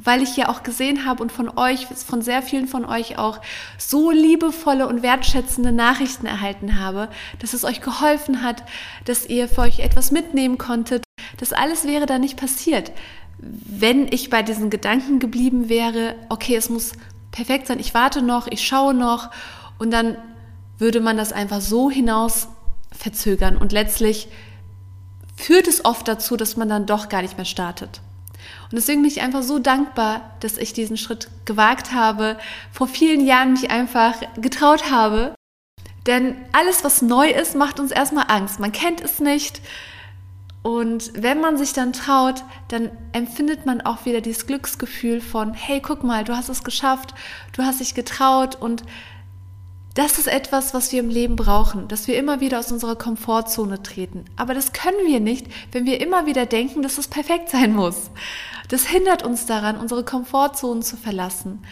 weil 0.03 0.23
ich 0.23 0.37
ja 0.37 0.49
auch 0.49 0.63
gesehen 0.63 1.05
habe 1.05 1.23
und 1.23 1.31
von 1.31 1.51
euch, 1.57 1.87
von 1.87 2.23
sehr 2.23 2.43
vielen 2.43 2.67
von 2.67 2.85
euch 2.85 3.19
auch 3.19 3.41
so 3.79 4.11
liebevolle 4.11 4.89
und 4.89 5.03
wertschätzende 5.03 5.73
Nachrichten 5.73 6.27
erhalten 6.27 6.81
habe, 6.81 7.09
dass 7.39 7.53
es 7.53 7.65
euch 7.65 7.81
geholfen 7.81 8.43
hat, 8.43 8.63
dass 9.05 9.27
ihr 9.27 9.49
für 9.49 9.63
euch 9.63 9.81
etwas 9.81 10.11
mitnehmen 10.11 10.59
konntet. 10.59 11.03
Das 11.37 11.53
alles 11.53 11.85
wäre 11.85 12.07
da 12.07 12.19
nicht 12.19 12.39
passiert, 12.39 12.93
wenn 13.39 14.11
ich 14.11 14.31
bei 14.31 14.43
diesen 14.43 14.71
Gedanken 14.71 15.19
geblieben 15.19 15.69
wäre, 15.69 16.15
okay, 16.29 16.57
es 16.57 16.71
muss 16.71 16.93
perfekt 17.31 17.67
sein, 17.67 17.79
ich 17.79 17.95
warte 17.95 18.23
noch, 18.23 18.47
ich 18.47 18.67
schaue 18.67 18.95
noch 18.95 19.31
und 19.79 19.91
dann 19.91 20.17
würde 20.79 21.01
man 21.01 21.17
das 21.17 21.33
einfach 21.33 21.61
so 21.61 21.91
hinaus 21.91 22.49
verzögern 22.91 23.57
und 23.57 23.73
letztlich 23.73 24.29
führt 25.37 25.69
es 25.69 25.85
oft 25.85 26.09
dazu, 26.09 26.37
dass 26.37 26.57
man 26.57 26.69
dann 26.69 26.87
doch 26.87 27.09
gar 27.09 27.23
nicht 27.23 27.37
mehr 27.37 27.47
startet. 27.47 28.01
Und 28.65 28.77
deswegen 28.77 29.03
bin 29.03 29.11
ich 29.11 29.21
einfach 29.21 29.43
so 29.43 29.59
dankbar, 29.59 30.33
dass 30.41 30.57
ich 30.57 30.73
diesen 30.73 30.97
Schritt 30.97 31.29
gewagt 31.45 31.93
habe, 31.93 32.39
vor 32.73 32.87
vielen 32.87 33.25
Jahren 33.25 33.53
mich 33.53 33.71
einfach 33.71 34.15
getraut 34.41 34.91
habe. 34.91 35.35
Denn 36.07 36.37
alles, 36.53 36.85
was 36.85 37.03
neu 37.03 37.31
ist, 37.31 37.55
macht 37.55 37.79
uns 37.79 37.91
erstmal 37.91 38.27
Angst. 38.29 38.61
Man 38.61 38.73
kennt 38.73 39.01
es 39.01 39.21
nicht. 39.21 39.61
Und 40.63 41.13
wenn 41.15 41.41
man 41.41 41.57
sich 41.57 41.73
dann 41.73 41.93
traut, 41.93 42.45
dann 42.69 42.91
empfindet 43.13 43.65
man 43.65 43.81
auch 43.81 44.05
wieder 44.05 44.21
dieses 44.21 44.47
Glücksgefühl 44.47 45.21
von, 45.21 45.55
hey, 45.55 45.81
guck 45.81 46.05
mal, 46.05 46.25
du 46.25 46.37
hast 46.37 46.51
es 46.51 46.65
geschafft, 46.65 47.15
du 47.57 47.63
hast 47.63 47.81
dich 47.81 47.95
getraut 47.95 48.57
und 48.57 48.83
das 49.95 50.19
ist 50.19 50.29
etwas, 50.29 50.73
was 50.73 50.93
wir 50.93 51.01
im 51.01 51.09
Leben 51.09 51.35
brauchen, 51.35 51.89
dass 51.89 52.07
wir 52.07 52.17
immer 52.17 52.41
wieder 52.41 52.61
aus 52.61 52.71
unserer 52.71 52.95
Komfortzone 52.95 53.83
treten. 53.83 54.25
Aber 54.37 54.55
das 54.55 54.73
können 54.73 55.07
wir 55.07 55.19
nicht, 55.19 55.47
wenn 55.73 55.85
wir 55.85 56.01
immer 56.01 56.27
wieder 56.27 56.47
denken, 56.47 56.83
dass 56.83 56.99
es 56.99 57.09
perfekt 57.09 57.49
sein 57.49 57.75
muss. 57.75 58.11
Das 58.69 58.87
hindert 58.87 59.25
uns 59.25 59.47
daran, 59.47 59.77
unsere 59.77 60.05
Komfortzone 60.05 60.81
zu 60.81 60.97
verlassen. 60.97 61.65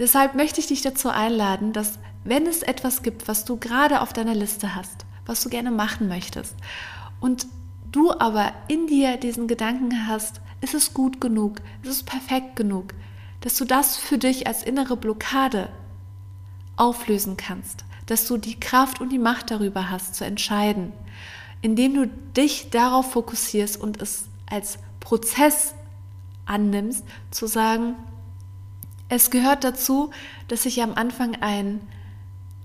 Deshalb 0.00 0.34
möchte 0.34 0.60
ich 0.60 0.66
dich 0.66 0.82
dazu 0.82 1.10
einladen, 1.10 1.72
dass 1.72 2.00
wenn 2.24 2.46
es 2.46 2.62
etwas 2.62 3.02
gibt, 3.02 3.28
was 3.28 3.44
du 3.44 3.56
gerade 3.56 4.00
auf 4.00 4.12
deiner 4.12 4.34
Liste 4.34 4.74
hast, 4.74 5.06
was 5.24 5.42
du 5.42 5.48
gerne 5.48 5.70
machen 5.70 6.08
möchtest, 6.08 6.54
und 7.20 7.46
du 7.90 8.12
aber 8.12 8.52
in 8.66 8.86
dir 8.86 9.16
diesen 9.16 9.46
Gedanken 9.46 10.08
hast, 10.08 10.40
ist 10.60 10.74
es 10.74 10.92
gut 10.92 11.20
genug, 11.20 11.60
ist 11.82 11.90
es 11.90 12.02
perfekt 12.02 12.56
genug, 12.56 12.94
dass 13.40 13.56
du 13.56 13.64
das 13.64 13.96
für 13.96 14.18
dich 14.18 14.46
als 14.46 14.64
innere 14.64 14.96
Blockade 14.96 15.68
auflösen 16.78 17.36
kannst, 17.36 17.84
dass 18.06 18.26
du 18.26 18.36
die 18.36 18.58
Kraft 18.58 19.00
und 19.00 19.10
die 19.10 19.18
Macht 19.18 19.50
darüber 19.50 19.90
hast 19.90 20.14
zu 20.14 20.24
entscheiden, 20.24 20.92
indem 21.60 21.94
du 21.94 22.06
dich 22.36 22.70
darauf 22.70 23.12
fokussierst 23.12 23.80
und 23.80 24.00
es 24.00 24.28
als 24.46 24.78
Prozess 25.00 25.74
annimmst, 26.46 27.04
zu 27.30 27.46
sagen, 27.46 27.94
es 29.08 29.30
gehört 29.30 29.64
dazu, 29.64 30.10
dass 30.48 30.66
ich 30.66 30.82
am 30.82 30.94
Anfang 30.94 31.36
ein 31.40 31.80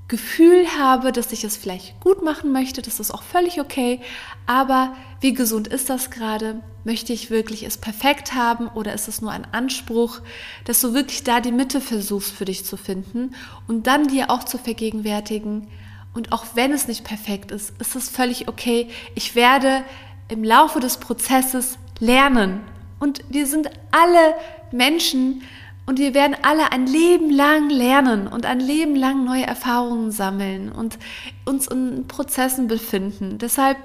Gefühl 0.07 0.67
habe, 0.77 1.11
dass 1.11 1.31
ich 1.31 1.43
es 1.43 1.55
vielleicht 1.55 1.99
gut 1.99 2.23
machen 2.23 2.51
möchte, 2.51 2.81
das 2.81 2.99
ist 2.99 3.11
auch 3.11 3.23
völlig 3.23 3.61
okay, 3.61 4.01
aber 4.45 4.93
wie 5.21 5.33
gesund 5.33 5.67
ist 5.67 5.89
das 5.89 6.11
gerade? 6.11 6.61
Möchte 6.83 7.13
ich 7.13 7.29
wirklich 7.29 7.63
es 7.63 7.77
perfekt 7.77 8.33
haben 8.33 8.67
oder 8.67 8.93
ist 8.93 9.07
es 9.07 9.21
nur 9.21 9.31
ein 9.31 9.47
Anspruch, 9.53 10.19
dass 10.65 10.81
du 10.81 10.93
wirklich 10.93 11.23
da 11.23 11.39
die 11.39 11.53
Mitte 11.53 11.79
versuchst 11.79 12.33
für 12.33 12.43
dich 12.43 12.65
zu 12.65 12.75
finden 12.75 13.33
und 13.67 13.87
dann 13.87 14.07
dir 14.07 14.29
auch 14.29 14.43
zu 14.43 14.57
vergegenwärtigen 14.57 15.67
und 16.13 16.31
auch 16.31 16.45
wenn 16.53 16.71
es 16.71 16.87
nicht 16.87 17.03
perfekt 17.05 17.51
ist, 17.51 17.73
ist 17.79 17.95
es 17.95 18.09
völlig 18.09 18.47
okay. 18.47 18.89
Ich 19.15 19.35
werde 19.35 19.83
im 20.27 20.43
Laufe 20.43 20.79
des 20.79 20.97
Prozesses 20.97 21.77
lernen 21.99 22.61
und 22.99 23.23
wir 23.29 23.47
sind 23.47 23.69
alle 23.91 24.35
Menschen, 24.71 25.41
und 25.85 25.99
wir 25.99 26.13
werden 26.13 26.35
alle 26.41 26.71
ein 26.71 26.87
Leben 26.87 27.29
lang 27.29 27.69
lernen 27.69 28.27
und 28.27 28.45
ein 28.45 28.59
Leben 28.59 28.95
lang 28.95 29.25
neue 29.25 29.45
Erfahrungen 29.45 30.11
sammeln 30.11 30.71
und 30.71 30.97
uns 31.45 31.67
in 31.67 32.07
Prozessen 32.07 32.67
befinden. 32.67 33.37
Deshalb 33.37 33.77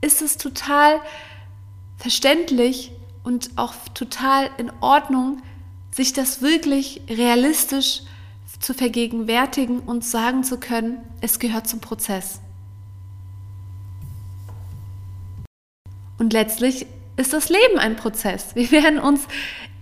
ist 0.00 0.22
es 0.22 0.38
total 0.38 0.98
verständlich 1.98 2.92
und 3.22 3.50
auch 3.56 3.74
total 3.92 4.48
in 4.56 4.72
Ordnung, 4.80 5.42
sich 5.90 6.12
das 6.14 6.40
wirklich 6.40 7.02
realistisch 7.08 8.02
zu 8.58 8.72
vergegenwärtigen 8.72 9.80
und 9.80 10.04
sagen 10.04 10.42
zu 10.44 10.58
können, 10.58 10.98
es 11.20 11.38
gehört 11.38 11.68
zum 11.68 11.80
Prozess. 11.80 12.40
Und 16.18 16.32
letztlich 16.32 16.86
ist 17.16 17.32
das 17.32 17.48
Leben 17.48 17.78
ein 17.78 17.96
Prozess. 17.96 18.54
Wir 18.54 18.70
werden 18.70 18.98
uns 18.98 19.26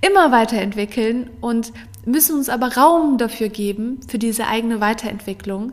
immer 0.00 0.30
weiterentwickeln 0.30 1.30
und 1.40 1.72
müssen 2.04 2.36
uns 2.36 2.48
aber 2.48 2.76
Raum 2.76 3.18
dafür 3.18 3.48
geben, 3.48 4.00
für 4.08 4.18
diese 4.18 4.46
eigene 4.46 4.80
Weiterentwicklung. 4.80 5.72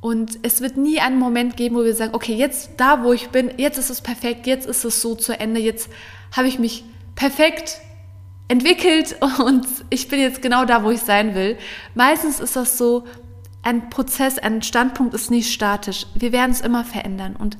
Und 0.00 0.38
es 0.42 0.60
wird 0.60 0.76
nie 0.76 1.00
einen 1.00 1.18
Moment 1.18 1.56
geben, 1.56 1.76
wo 1.76 1.84
wir 1.84 1.94
sagen, 1.94 2.14
okay, 2.14 2.34
jetzt 2.34 2.70
da, 2.76 3.02
wo 3.02 3.12
ich 3.12 3.30
bin, 3.30 3.50
jetzt 3.56 3.78
ist 3.78 3.90
es 3.90 4.00
perfekt, 4.00 4.46
jetzt 4.46 4.66
ist 4.66 4.84
es 4.84 5.02
so 5.02 5.14
zu 5.14 5.38
Ende, 5.38 5.60
jetzt 5.60 5.90
habe 6.36 6.46
ich 6.46 6.58
mich 6.58 6.84
perfekt 7.16 7.80
entwickelt 8.46 9.16
und 9.44 9.66
ich 9.90 10.08
bin 10.08 10.20
jetzt 10.20 10.40
genau 10.40 10.64
da, 10.64 10.84
wo 10.84 10.90
ich 10.90 11.00
sein 11.00 11.34
will. 11.34 11.58
Meistens 11.94 12.40
ist 12.40 12.56
das 12.56 12.78
so, 12.78 13.04
ein 13.62 13.90
Prozess, 13.90 14.38
ein 14.38 14.62
Standpunkt 14.62 15.14
ist 15.14 15.30
nicht 15.30 15.52
statisch. 15.52 16.06
Wir 16.14 16.32
werden 16.32 16.52
es 16.52 16.60
immer 16.60 16.84
verändern 16.84 17.34
und 17.36 17.58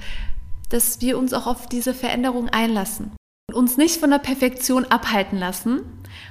dass 0.70 1.00
wir 1.00 1.18
uns 1.18 1.32
auch 1.32 1.46
auf 1.46 1.66
diese 1.66 1.92
Veränderung 1.92 2.48
einlassen 2.48 3.17
und 3.50 3.54
uns 3.54 3.76
nicht 3.78 3.98
von 3.98 4.10
der 4.10 4.18
Perfektion 4.18 4.84
abhalten 4.84 5.38
lassen, 5.38 5.80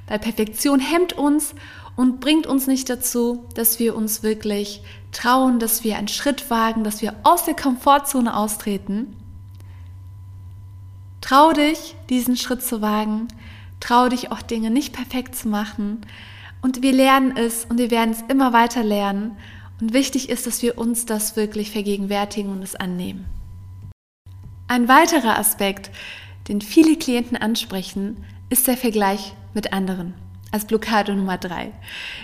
weil 0.08 0.20
Perfektion 0.20 0.80
hemmt 0.80 1.14
uns 1.14 1.56
und 1.96 2.20
bringt 2.20 2.46
uns 2.46 2.68
nicht 2.68 2.90
dazu, 2.90 3.46
dass 3.56 3.80
wir 3.80 3.96
uns 3.96 4.22
wirklich 4.22 4.84
trauen, 5.12 5.58
dass 5.58 5.84
wir 5.84 5.98
einen 5.98 6.10
Schritt 6.10 6.52
wagen, 6.52 6.84
dass 6.84 7.02
wir 7.02 7.16
aus 7.24 7.46
der 7.46 7.56
Komfortzone 7.56 8.38
austreten. 8.38 9.16
Trau 11.22 11.54
dich, 11.54 11.96
diesen 12.10 12.38
Schritt 12.38 12.62
zu 12.62 12.82
wagen. 12.82 13.28
Trau 13.80 14.10
dich 14.10 14.32
auch 14.32 14.44
Dinge 14.44 14.70
nicht 14.70 14.94
perfekt 14.94 15.36
zu 15.36 15.48
machen. 15.48 16.02
Und 16.62 16.84
wir 16.84 16.94
lernen 16.94 17.36
es 17.36 17.66
und 17.66 17.80
wir 17.80 17.90
werden 17.90 18.12
es 18.12 18.22
immer 18.28 18.54
weiter 18.54 18.84
lernen. 18.84 19.38
Und 19.82 19.94
wichtig 19.94 20.30
ist, 20.30 20.46
dass 20.46 20.62
wir 20.62 20.78
uns 20.78 21.08
das 21.08 21.36
wirklich 21.36 21.72
vergegenwärtigen 21.72 22.52
und 22.52 22.62
es 22.62 22.76
annehmen. 22.76 23.26
Ein 24.68 24.88
weiterer 24.88 25.38
Aspekt, 25.40 25.90
den 26.48 26.62
viele 26.62 26.96
Klienten 26.96 27.38
ansprechen, 27.38 28.24
ist 28.50 28.68
der 28.68 28.78
Vergleich 28.78 29.34
mit 29.54 29.74
anderen. 29.74 30.14
Als 30.52 30.66
Blockade 30.66 31.14
Nummer 31.14 31.38
drei. 31.38 31.72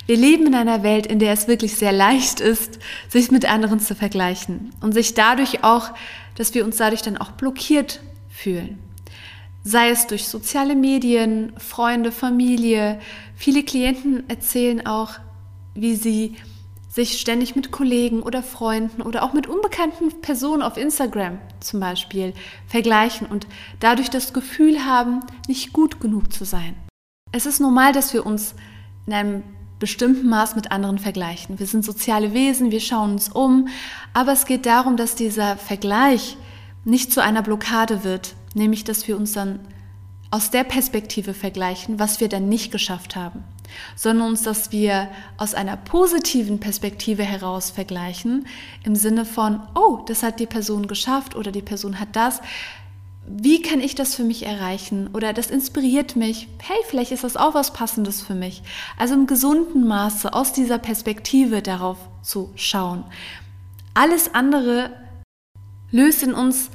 Wir 0.05 0.15
leben 0.15 0.47
in 0.47 0.55
einer 0.55 0.81
Welt, 0.81 1.05
in 1.05 1.19
der 1.19 1.33
es 1.33 1.49
wirklich 1.49 1.75
sehr 1.75 1.91
leicht 1.91 2.39
ist, 2.39 2.79
sich 3.09 3.31
mit 3.31 3.45
anderen 3.45 3.81
zu 3.81 3.95
vergleichen 3.95 4.73
und 4.79 4.93
sich 4.93 5.13
dadurch 5.13 5.63
auch, 5.63 5.91
dass 6.35 6.53
wir 6.53 6.63
uns 6.63 6.77
dadurch 6.77 7.01
dann 7.01 7.17
auch 7.17 7.31
blockiert 7.31 7.99
fühlen. 8.29 8.79
Sei 9.65 9.89
es 9.89 10.07
durch 10.07 10.27
soziale 10.27 10.75
Medien, 10.75 11.53
Freunde, 11.57 12.11
Familie. 12.11 12.99
Viele 13.35 13.63
Klienten 13.63 14.29
erzählen 14.29 14.85
auch, 14.85 15.19
wie 15.75 15.95
sie 15.95 16.35
sich 16.93 17.19
ständig 17.19 17.55
mit 17.55 17.71
Kollegen 17.71 18.21
oder 18.21 18.43
Freunden 18.43 19.01
oder 19.01 19.23
auch 19.23 19.33
mit 19.33 19.47
unbekannten 19.47 20.21
Personen 20.21 20.61
auf 20.61 20.77
Instagram 20.77 21.39
zum 21.59 21.79
Beispiel 21.79 22.35
vergleichen 22.67 23.25
und 23.25 23.47
dadurch 23.79 24.11
das 24.11 24.31
Gefühl 24.31 24.85
haben, 24.85 25.21
nicht 25.47 25.73
gut 25.73 25.99
genug 25.99 26.31
zu 26.31 26.45
sein. 26.45 26.75
Es 27.31 27.47
ist 27.47 27.59
normal, 27.59 27.93
dass 27.93 28.13
wir 28.13 28.27
uns 28.27 28.53
in 29.07 29.13
einem 29.13 29.43
bestimmten 29.79 30.29
Maß 30.29 30.55
mit 30.55 30.71
anderen 30.71 30.99
vergleichen. 30.99 31.57
Wir 31.57 31.65
sind 31.65 31.83
soziale 31.83 32.31
Wesen, 32.33 32.69
wir 32.69 32.79
schauen 32.79 33.13
uns 33.13 33.27
um, 33.27 33.69
aber 34.13 34.33
es 34.33 34.45
geht 34.45 34.67
darum, 34.67 34.95
dass 34.95 35.15
dieser 35.15 35.57
Vergleich 35.57 36.37
nicht 36.85 37.11
zu 37.11 37.23
einer 37.23 37.41
Blockade 37.41 38.03
wird, 38.03 38.35
nämlich 38.53 38.83
dass 38.83 39.07
wir 39.07 39.17
uns 39.17 39.31
dann 39.31 39.59
aus 40.29 40.51
der 40.51 40.63
Perspektive 40.63 41.33
vergleichen, 41.33 41.97
was 41.97 42.19
wir 42.19 42.29
dann 42.29 42.49
nicht 42.49 42.71
geschafft 42.71 43.15
haben, 43.15 43.43
sondern 43.95 44.29
uns, 44.29 44.43
dass 44.43 44.71
wir 44.71 45.09
aus 45.37 45.53
einer 45.53 45.77
positiven 45.77 46.59
Perspektive 46.59 47.23
heraus 47.23 47.71
vergleichen, 47.71 48.47
im 48.83 48.95
Sinne 48.95 49.25
von, 49.25 49.61
oh, 49.75 49.99
das 50.07 50.23
hat 50.23 50.39
die 50.39 50.45
Person 50.45 50.87
geschafft 50.87 51.35
oder 51.35 51.51
die 51.51 51.61
Person 51.61 51.99
hat 51.99 52.15
das. 52.15 52.41
Wie 53.25 53.61
kann 53.61 53.79
ich 53.79 53.95
das 53.95 54.15
für 54.15 54.23
mich 54.23 54.45
erreichen? 54.45 55.09
Oder 55.13 55.31
das 55.31 55.49
inspiriert 55.49 56.15
mich. 56.15 56.49
Hey, 56.61 56.77
vielleicht 56.87 57.11
ist 57.11 57.23
das 57.23 57.37
auch 57.37 57.53
was 57.53 57.71
Passendes 57.71 58.21
für 58.21 58.35
mich. 58.35 58.63
Also 58.97 59.13
im 59.13 59.27
gesunden 59.27 59.87
Maße 59.87 60.33
aus 60.33 60.51
dieser 60.51 60.77
Perspektive 60.77 61.61
darauf 61.61 61.97
zu 62.21 62.51
schauen. 62.55 63.05
Alles 63.93 64.33
andere 64.33 64.91
löst 65.91 66.23
in 66.23 66.33
uns 66.33 66.69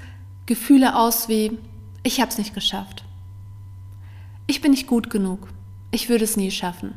Gefühle 0.47 0.97
aus 0.97 1.28
wie, 1.28 1.59
ich 2.02 2.21
habe 2.21 2.31
es 2.31 2.38
nicht 2.38 2.55
geschafft 2.55 3.05
ich 4.49 4.62
bin 4.62 4.73
nicht 4.73 4.88
gut 4.88 5.11
genug, 5.11 5.47
ich 5.90 6.09
würde 6.09 6.25
es 6.25 6.37
nie 6.37 6.50
schaffen. 6.50 6.95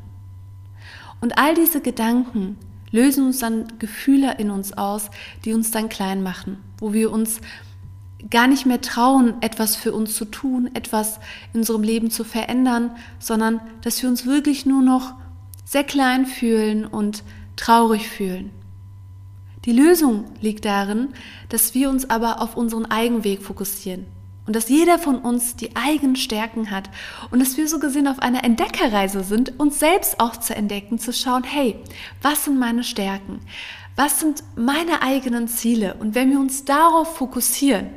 Und 1.22 1.38
all 1.38 1.54
diese 1.54 1.82
Gedanken 1.82 2.58
lösen 2.92 3.26
uns 3.26 3.40
dann 3.40 3.80
Gefühle 3.80 4.36
in 4.38 4.52
uns 4.52 4.74
aus, 4.74 5.10
die 5.46 5.54
uns 5.54 5.72
dann 5.72 5.90
klein 5.90 6.24
machen, 6.24 6.58
wo 6.80 6.94
wir 6.94 7.12
uns 7.12 7.40
gar 8.30 8.48
nicht 8.48 8.66
mehr 8.66 8.82
trauen, 8.82 9.42
etwas 9.42 9.76
für 9.76 9.94
uns 9.94 10.16
zu 10.16 10.26
tun, 10.26 10.70
etwas 10.74 11.20
in 11.54 11.62
unserem 11.62 11.84
Leben 11.84 12.12
zu 12.12 12.24
verändern, 12.24 12.92
sondern 13.20 13.62
dass 13.82 14.02
wir 14.02 14.10
uns 14.10 14.26
wirklich 14.26 14.66
nur 14.66 14.82
noch 14.82 15.14
sehr 15.66 15.84
klein 15.84 16.26
fühlen 16.26 16.86
und 16.86 17.24
traurig 17.56 18.10
fühlen. 18.10 18.52
Die 19.66 19.72
Lösung 19.72 20.26
liegt 20.42 20.66
darin, 20.66 21.10
dass 21.50 21.74
wir 21.76 21.90
uns 21.90 22.10
aber 22.10 22.42
auf 22.42 22.58
unseren 22.58 22.86
Eigenweg 22.86 23.44
fokussieren, 23.44 24.06
und 24.52 24.56
dass 24.58 24.68
jeder 24.68 25.00
von 25.00 25.20
uns 25.20 25.56
die 25.56 25.78
eigenen 25.78 26.18
Stärken 26.18 26.72
hat 26.72 26.90
und 27.30 27.40
dass 27.40 27.56
wir 27.56 27.70
so 27.70 27.80
gesehen 27.80 28.06
auf 28.06 28.20
einer 28.20 28.44
Entdeckerreise 28.44 29.24
sind, 29.24 29.58
uns 29.58 29.80
selbst 29.80 30.20
auch 30.20 30.36
zu 30.36 30.54
entdecken, 30.54 31.00
zu 31.00 31.14
schauen, 31.14 31.46
hey, 31.46 31.78
was 32.22 32.44
sind 32.44 32.60
meine 32.60 32.84
Stärken? 32.84 33.40
Was 33.96 34.20
sind 34.20 34.44
meine 34.58 35.04
eigenen 35.04 35.48
Ziele? 35.48 35.94
Und 36.02 36.16
wenn 36.16 36.32
wir 36.32 36.40
uns 36.42 36.66
darauf 36.66 37.16
fokussieren 37.16 37.92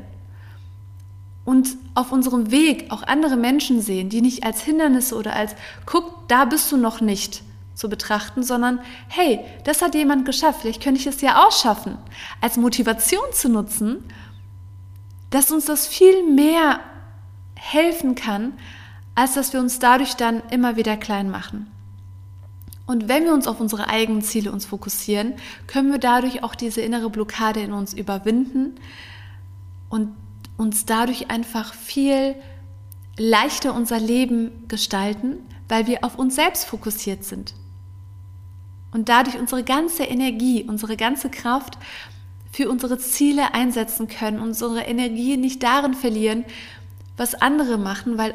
und 1.44 1.70
auf 1.96 2.12
unserem 2.12 2.52
Weg 2.52 2.86
auch 2.90 3.02
andere 3.02 3.34
Menschen 3.34 3.80
sehen, 3.80 4.08
die 4.08 4.20
nicht 4.20 4.44
als 4.44 4.62
Hindernisse 4.62 5.16
oder 5.16 5.34
als, 5.34 5.56
guck, 5.86 6.28
da 6.28 6.44
bist 6.44 6.70
du 6.70 6.76
noch 6.76 7.00
nicht, 7.00 7.42
zu 7.74 7.88
betrachten, 7.88 8.44
sondern 8.44 8.78
hey, 9.08 9.40
das 9.64 9.82
hat 9.82 9.96
jemand 9.96 10.24
geschafft, 10.24 10.60
vielleicht 10.60 10.84
könnte 10.84 11.00
ich 11.00 11.08
es 11.08 11.20
ja 11.20 11.44
auch 11.44 11.50
schaffen, 11.50 11.98
als 12.40 12.56
Motivation 12.56 13.24
zu 13.32 13.48
nutzen 13.48 14.04
dass 15.34 15.50
uns 15.50 15.64
das 15.64 15.88
viel 15.88 16.22
mehr 16.22 16.78
helfen 17.56 18.14
kann, 18.14 18.52
als 19.16 19.34
dass 19.34 19.52
wir 19.52 19.58
uns 19.58 19.80
dadurch 19.80 20.14
dann 20.14 20.42
immer 20.50 20.76
wieder 20.76 20.96
klein 20.96 21.28
machen. 21.28 21.66
Und 22.86 23.08
wenn 23.08 23.24
wir 23.24 23.34
uns 23.34 23.48
auf 23.48 23.58
unsere 23.58 23.88
eigenen 23.88 24.22
Ziele 24.22 24.52
uns 24.52 24.64
fokussieren, 24.64 25.34
können 25.66 25.90
wir 25.90 25.98
dadurch 25.98 26.44
auch 26.44 26.54
diese 26.54 26.82
innere 26.82 27.10
Blockade 27.10 27.60
in 27.60 27.72
uns 27.72 27.94
überwinden 27.94 28.76
und 29.88 30.14
uns 30.56 30.86
dadurch 30.86 31.30
einfach 31.30 31.74
viel 31.74 32.36
leichter 33.16 33.74
unser 33.74 33.98
Leben 33.98 34.68
gestalten, 34.68 35.38
weil 35.68 35.88
wir 35.88 36.04
auf 36.04 36.16
uns 36.16 36.36
selbst 36.36 36.64
fokussiert 36.64 37.24
sind. 37.24 37.54
Und 38.92 39.08
dadurch 39.08 39.36
unsere 39.36 39.64
ganze 39.64 40.04
Energie, 40.04 40.62
unsere 40.62 40.96
ganze 40.96 41.28
Kraft 41.28 41.76
für 42.54 42.70
unsere 42.70 42.98
Ziele 42.98 43.52
einsetzen 43.52 44.06
können, 44.06 44.38
unsere 44.38 44.82
Energie 44.82 45.36
nicht 45.36 45.60
darin 45.64 45.92
verlieren, 45.92 46.44
was 47.16 47.34
andere 47.34 47.78
machen, 47.78 48.16
weil 48.16 48.32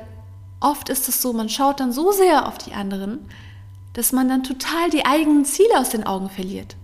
oft 0.59 0.89
ist 0.89 1.07
es 1.07 1.21
so, 1.21 1.31
man 1.31 1.47
schaut 1.47 1.79
dann 1.79 1.93
so 1.93 2.11
sehr 2.11 2.45
auf 2.45 2.57
die 2.57 2.73
anderen, 2.73 3.19
dass 3.93 4.11
man 4.11 4.27
dann 4.27 4.43
total 4.43 4.89
die 4.89 5.05
eigenen 5.05 5.45
Ziele 5.45 5.77
aus 5.77 5.91
den 5.91 6.05
Augen 6.05 6.29
verliert. 6.29 6.75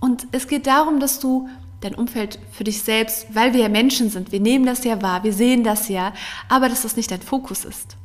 Und 0.00 0.26
es 0.32 0.48
geht 0.48 0.66
darum, 0.66 0.98
dass 0.98 1.20
du 1.20 1.48
dein 1.82 1.94
Umfeld 1.94 2.40
für 2.50 2.64
dich 2.64 2.82
selbst, 2.82 3.32
weil 3.32 3.54
wir 3.54 3.60
ja 3.60 3.68
Menschen 3.68 4.10
sind, 4.10 4.32
wir 4.32 4.40
nehmen 4.40 4.66
das 4.66 4.82
ja 4.82 5.02
wahr, 5.02 5.22
wir 5.22 5.32
sehen 5.32 5.62
das 5.62 5.88
ja, 5.88 6.12
aber 6.48 6.68
dass 6.68 6.82
das 6.82 6.96
nicht 6.96 7.12
dein 7.12 7.22
Fokus 7.22 7.64
ist. 7.64 7.96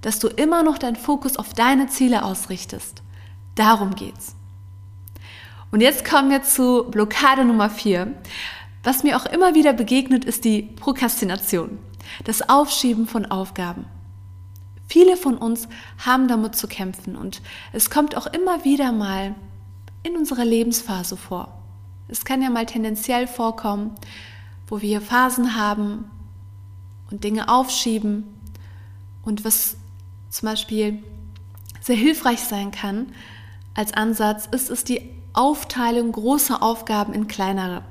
Dass 0.00 0.18
du 0.18 0.26
immer 0.26 0.64
noch 0.64 0.78
deinen 0.78 0.96
Fokus 0.96 1.36
auf 1.36 1.54
deine 1.54 1.86
Ziele 1.86 2.24
ausrichtest. 2.24 3.04
Darum 3.54 3.94
geht's. 3.94 4.35
Und 5.70 5.80
jetzt 5.80 6.04
kommen 6.04 6.30
wir 6.30 6.42
zu 6.42 6.84
Blockade 6.90 7.44
Nummer 7.44 7.68
4. 7.70 8.12
Was 8.84 9.02
mir 9.02 9.16
auch 9.16 9.26
immer 9.26 9.54
wieder 9.54 9.72
begegnet, 9.72 10.24
ist 10.24 10.44
die 10.44 10.62
Prokrastination, 10.62 11.78
das 12.24 12.48
Aufschieben 12.48 13.06
von 13.06 13.26
Aufgaben. 13.26 13.86
Viele 14.86 15.16
von 15.16 15.36
uns 15.36 15.68
haben 16.04 16.28
damit 16.28 16.54
zu 16.54 16.68
kämpfen 16.68 17.16
und 17.16 17.42
es 17.72 17.90
kommt 17.90 18.16
auch 18.16 18.28
immer 18.28 18.64
wieder 18.64 18.92
mal 18.92 19.34
in 20.04 20.16
unserer 20.16 20.44
Lebensphase 20.44 21.16
vor. 21.16 21.60
Es 22.06 22.24
kann 22.24 22.40
ja 22.40 22.50
mal 22.50 22.66
tendenziell 22.66 23.26
vorkommen, 23.26 23.96
wo 24.68 24.80
wir 24.80 25.00
Phasen 25.00 25.56
haben 25.56 26.08
und 27.10 27.24
Dinge 27.24 27.48
aufschieben 27.48 28.22
und 29.22 29.44
was 29.44 29.76
zum 30.30 30.48
Beispiel 30.48 31.02
sehr 31.80 31.96
hilfreich 31.96 32.40
sein 32.40 32.70
kann 32.70 33.12
als 33.74 33.92
Ansatz, 33.92 34.46
ist 34.46 34.70
es 34.70 34.84
die 34.84 35.15
Aufteilung 35.36 36.12
großer 36.12 36.62
Aufgaben 36.62 37.12
in 37.12 37.28
kleinere, 37.28 37.82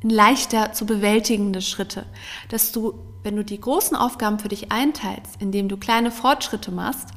in 0.00 0.10
leichter 0.10 0.72
zu 0.72 0.86
bewältigende 0.86 1.60
Schritte, 1.60 2.06
dass 2.48 2.72
du, 2.72 2.94
wenn 3.22 3.36
du 3.36 3.44
die 3.44 3.60
großen 3.60 3.96
Aufgaben 3.96 4.38
für 4.38 4.48
dich 4.48 4.72
einteilst, 4.72 5.36
indem 5.40 5.68
du 5.68 5.76
kleine 5.76 6.10
Fortschritte 6.10 6.72
machst, 6.72 7.08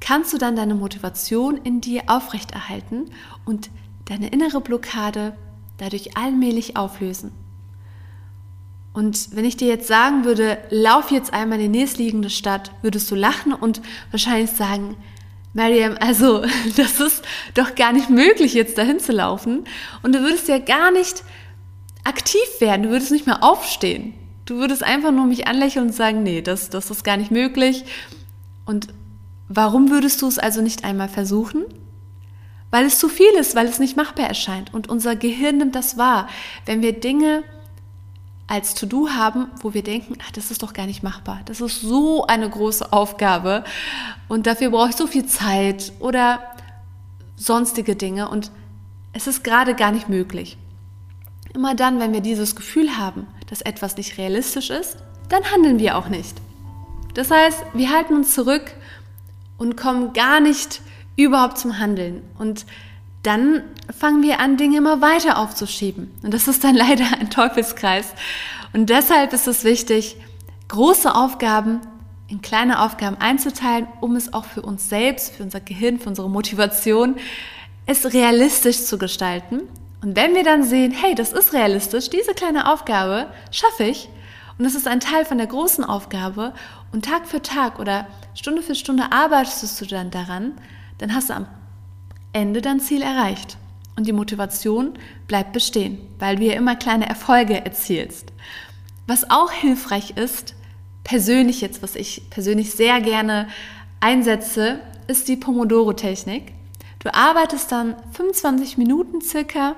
kannst 0.00 0.32
du 0.32 0.38
dann 0.38 0.56
deine 0.56 0.74
Motivation 0.74 1.56
in 1.56 1.80
dir 1.80 2.04
aufrechterhalten 2.06 3.10
und 3.44 3.70
deine 4.06 4.28
innere 4.28 4.60
Blockade 4.60 5.34
dadurch 5.78 6.16
allmählich 6.16 6.76
auflösen. 6.76 7.32
Und 8.92 9.34
wenn 9.36 9.44
ich 9.44 9.56
dir 9.56 9.68
jetzt 9.68 9.86
sagen 9.86 10.24
würde, 10.24 10.58
lauf 10.70 11.10
jetzt 11.10 11.32
einmal 11.32 11.60
in 11.60 11.72
die 11.72 11.78
nächstliegende 11.78 12.30
Stadt, 12.30 12.72
würdest 12.82 13.10
du 13.10 13.14
lachen 13.14 13.52
und 13.52 13.80
wahrscheinlich 14.10 14.50
sagen, 14.50 14.96
Mariam, 15.52 15.96
also 16.00 16.42
das 16.76 17.00
ist 17.00 17.24
doch 17.54 17.74
gar 17.74 17.92
nicht 17.92 18.10
möglich, 18.10 18.54
jetzt 18.54 18.78
dahin 18.78 19.00
zu 19.00 19.12
laufen. 19.12 19.64
Und 20.02 20.14
du 20.14 20.20
würdest 20.20 20.48
ja 20.48 20.58
gar 20.58 20.90
nicht 20.90 21.24
aktiv 22.04 22.40
werden, 22.60 22.84
du 22.84 22.90
würdest 22.90 23.12
nicht 23.12 23.26
mehr 23.26 23.42
aufstehen. 23.42 24.14
Du 24.46 24.56
würdest 24.56 24.82
einfach 24.82 25.12
nur 25.12 25.26
mich 25.26 25.46
anlächeln 25.46 25.86
und 25.86 25.92
sagen, 25.92 26.22
nee, 26.22 26.42
das, 26.42 26.70
das 26.70 26.90
ist 26.90 27.04
gar 27.04 27.16
nicht 27.16 27.30
möglich. 27.30 27.84
Und 28.64 28.88
warum 29.48 29.90
würdest 29.90 30.22
du 30.22 30.26
es 30.26 30.38
also 30.38 30.60
nicht 30.60 30.84
einmal 30.84 31.08
versuchen? 31.08 31.64
Weil 32.70 32.86
es 32.86 32.98
zu 32.98 33.08
viel 33.08 33.30
ist, 33.38 33.54
weil 33.54 33.66
es 33.66 33.78
nicht 33.78 33.96
machbar 33.96 34.26
erscheint. 34.26 34.72
Und 34.72 34.88
unser 34.88 35.14
Gehirn 35.14 35.58
nimmt 35.58 35.74
das 35.74 35.98
wahr. 35.98 36.28
Wenn 36.66 36.82
wir 36.82 36.98
Dinge 36.98 37.42
als 38.50 38.74
To-Do 38.74 39.10
haben, 39.10 39.46
wo 39.62 39.74
wir 39.74 39.84
denken, 39.84 40.16
ach, 40.20 40.32
das 40.32 40.50
ist 40.50 40.64
doch 40.64 40.72
gar 40.72 40.86
nicht 40.86 41.04
machbar. 41.04 41.40
Das 41.44 41.60
ist 41.60 41.80
so 41.80 42.26
eine 42.26 42.50
große 42.50 42.92
Aufgabe 42.92 43.62
und 44.28 44.48
dafür 44.48 44.70
brauche 44.70 44.90
ich 44.90 44.96
so 44.96 45.06
viel 45.06 45.24
Zeit 45.24 45.92
oder 46.00 46.40
sonstige 47.36 47.94
Dinge 47.94 48.28
und 48.28 48.50
es 49.12 49.28
ist 49.28 49.44
gerade 49.44 49.74
gar 49.76 49.92
nicht 49.92 50.08
möglich. 50.08 50.58
Immer 51.54 51.76
dann, 51.76 52.00
wenn 52.00 52.12
wir 52.12 52.20
dieses 52.20 52.56
Gefühl 52.56 52.96
haben, 52.98 53.28
dass 53.48 53.60
etwas 53.60 53.96
nicht 53.96 54.18
realistisch 54.18 54.70
ist, 54.70 54.96
dann 55.28 55.44
handeln 55.52 55.78
wir 55.78 55.96
auch 55.96 56.08
nicht. 56.08 56.36
Das 57.14 57.30
heißt, 57.30 57.62
wir 57.72 57.90
halten 57.90 58.14
uns 58.14 58.34
zurück 58.34 58.72
und 59.58 59.76
kommen 59.76 60.12
gar 60.12 60.40
nicht 60.40 60.80
überhaupt 61.14 61.58
zum 61.58 61.78
Handeln. 61.78 62.22
Und 62.36 62.66
dann 63.22 63.62
fangen 63.96 64.22
wir 64.22 64.40
an, 64.40 64.56
Dinge 64.56 64.78
immer 64.78 65.00
weiter 65.00 65.38
aufzuschieben. 65.38 66.10
Und 66.22 66.32
das 66.32 66.48
ist 66.48 66.64
dann 66.64 66.74
leider 66.76 67.04
ein 67.18 67.30
Teufelskreis. 67.30 68.12
Und 68.72 68.90
deshalb 68.90 69.32
ist 69.32 69.48
es 69.48 69.64
wichtig, 69.64 70.16
große 70.68 71.14
Aufgaben 71.14 71.80
in 72.28 72.40
kleine 72.42 72.80
Aufgaben 72.80 73.16
einzuteilen, 73.18 73.88
um 74.00 74.14
es 74.14 74.32
auch 74.32 74.44
für 74.44 74.62
uns 74.62 74.88
selbst, 74.88 75.34
für 75.34 75.42
unser 75.42 75.60
Gehirn, 75.60 75.98
für 75.98 76.08
unsere 76.08 76.30
Motivation, 76.30 77.16
es 77.86 78.12
realistisch 78.12 78.84
zu 78.84 78.98
gestalten. 78.98 79.62
Und 80.00 80.16
wenn 80.16 80.34
wir 80.34 80.44
dann 80.44 80.62
sehen, 80.62 80.92
hey, 80.92 81.14
das 81.14 81.32
ist 81.32 81.52
realistisch, 81.52 82.08
diese 82.08 82.32
kleine 82.32 82.72
Aufgabe 82.72 83.26
schaffe 83.50 83.84
ich, 83.84 84.08
und 84.56 84.64
das 84.64 84.74
ist 84.74 84.86
ein 84.86 85.00
Teil 85.00 85.24
von 85.24 85.38
der 85.38 85.46
großen 85.46 85.84
Aufgabe, 85.84 86.54
und 86.92 87.04
Tag 87.04 87.26
für 87.26 87.42
Tag 87.42 87.78
oder 87.78 88.06
Stunde 88.34 88.62
für 88.62 88.74
Stunde 88.74 89.10
arbeitest 89.10 89.80
du 89.80 89.86
dann 89.86 90.10
daran, 90.10 90.52
dann 90.98 91.14
hast 91.14 91.30
du 91.30 91.34
am 91.34 91.46
Ende 92.32 92.60
dein 92.60 92.80
Ziel 92.80 93.02
erreicht. 93.02 93.56
Und 93.96 94.06
die 94.06 94.12
Motivation 94.12 94.94
bleibt 95.26 95.52
bestehen, 95.52 95.98
weil 96.18 96.36
du 96.36 96.44
ja 96.44 96.54
immer 96.54 96.76
kleine 96.76 97.08
Erfolge 97.08 97.64
erzielst. 97.64 98.32
Was 99.06 99.30
auch 99.30 99.50
hilfreich 99.50 100.16
ist, 100.16 100.54
persönlich 101.04 101.60
jetzt, 101.60 101.82
was 101.82 101.96
ich 101.96 102.30
persönlich 102.30 102.70
sehr 102.70 103.00
gerne 103.00 103.48
einsetze, 104.00 104.80
ist 105.06 105.28
die 105.28 105.36
Pomodoro-Technik. 105.36 106.52
Du 107.00 107.12
arbeitest 107.12 107.72
dann 107.72 107.96
25 108.12 108.78
Minuten 108.78 109.20
circa, 109.20 109.74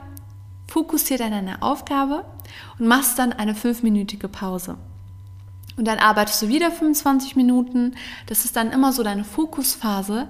fokussiert 0.69 1.21
an 1.21 1.31
deiner 1.31 1.63
Aufgabe 1.63 2.25
und 2.79 2.87
machst 2.87 3.19
dann 3.19 3.33
eine 3.33 3.55
fünfminütige 3.55 4.29
Pause. 4.29 4.77
Und 5.77 5.87
dann 5.87 5.99
arbeitest 5.99 6.43
du 6.43 6.49
wieder 6.49 6.71
25 6.71 7.35
Minuten. 7.37 7.95
Das 8.27 8.45
ist 8.45 8.57
dann 8.57 8.71
immer 8.71 8.93
so 8.93 9.03
deine 9.03 9.25
Fokusphase. 9.25 10.29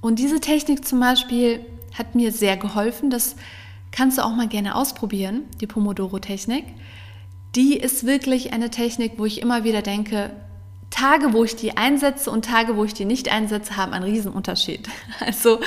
Und 0.00 0.18
diese 0.18 0.40
Technik 0.40 0.86
zum 0.86 1.00
Beispiel 1.00 1.60
hat 1.94 2.14
mir 2.14 2.32
sehr 2.32 2.56
geholfen. 2.56 3.10
Das 3.10 3.36
kannst 3.90 4.18
du 4.18 4.24
auch 4.24 4.34
mal 4.34 4.48
gerne 4.48 4.74
ausprobieren, 4.74 5.44
die 5.60 5.66
Pomodoro-Technik. 5.66 6.64
Die 7.54 7.76
ist 7.76 8.06
wirklich 8.06 8.52
eine 8.52 8.70
Technik, 8.70 9.12
wo 9.16 9.24
ich 9.24 9.40
immer 9.40 9.64
wieder 9.64 9.82
denke, 9.82 10.30
Tage, 10.90 11.32
wo 11.32 11.44
ich 11.44 11.56
die 11.56 11.76
einsetze 11.76 12.30
und 12.30 12.44
Tage, 12.44 12.76
wo 12.76 12.84
ich 12.84 12.94
die 12.94 13.04
nicht 13.04 13.30
einsetze, 13.30 13.76
haben 13.76 13.92
einen 13.92 14.04
Riesenunterschied. 14.04 14.88
Also 15.20 15.60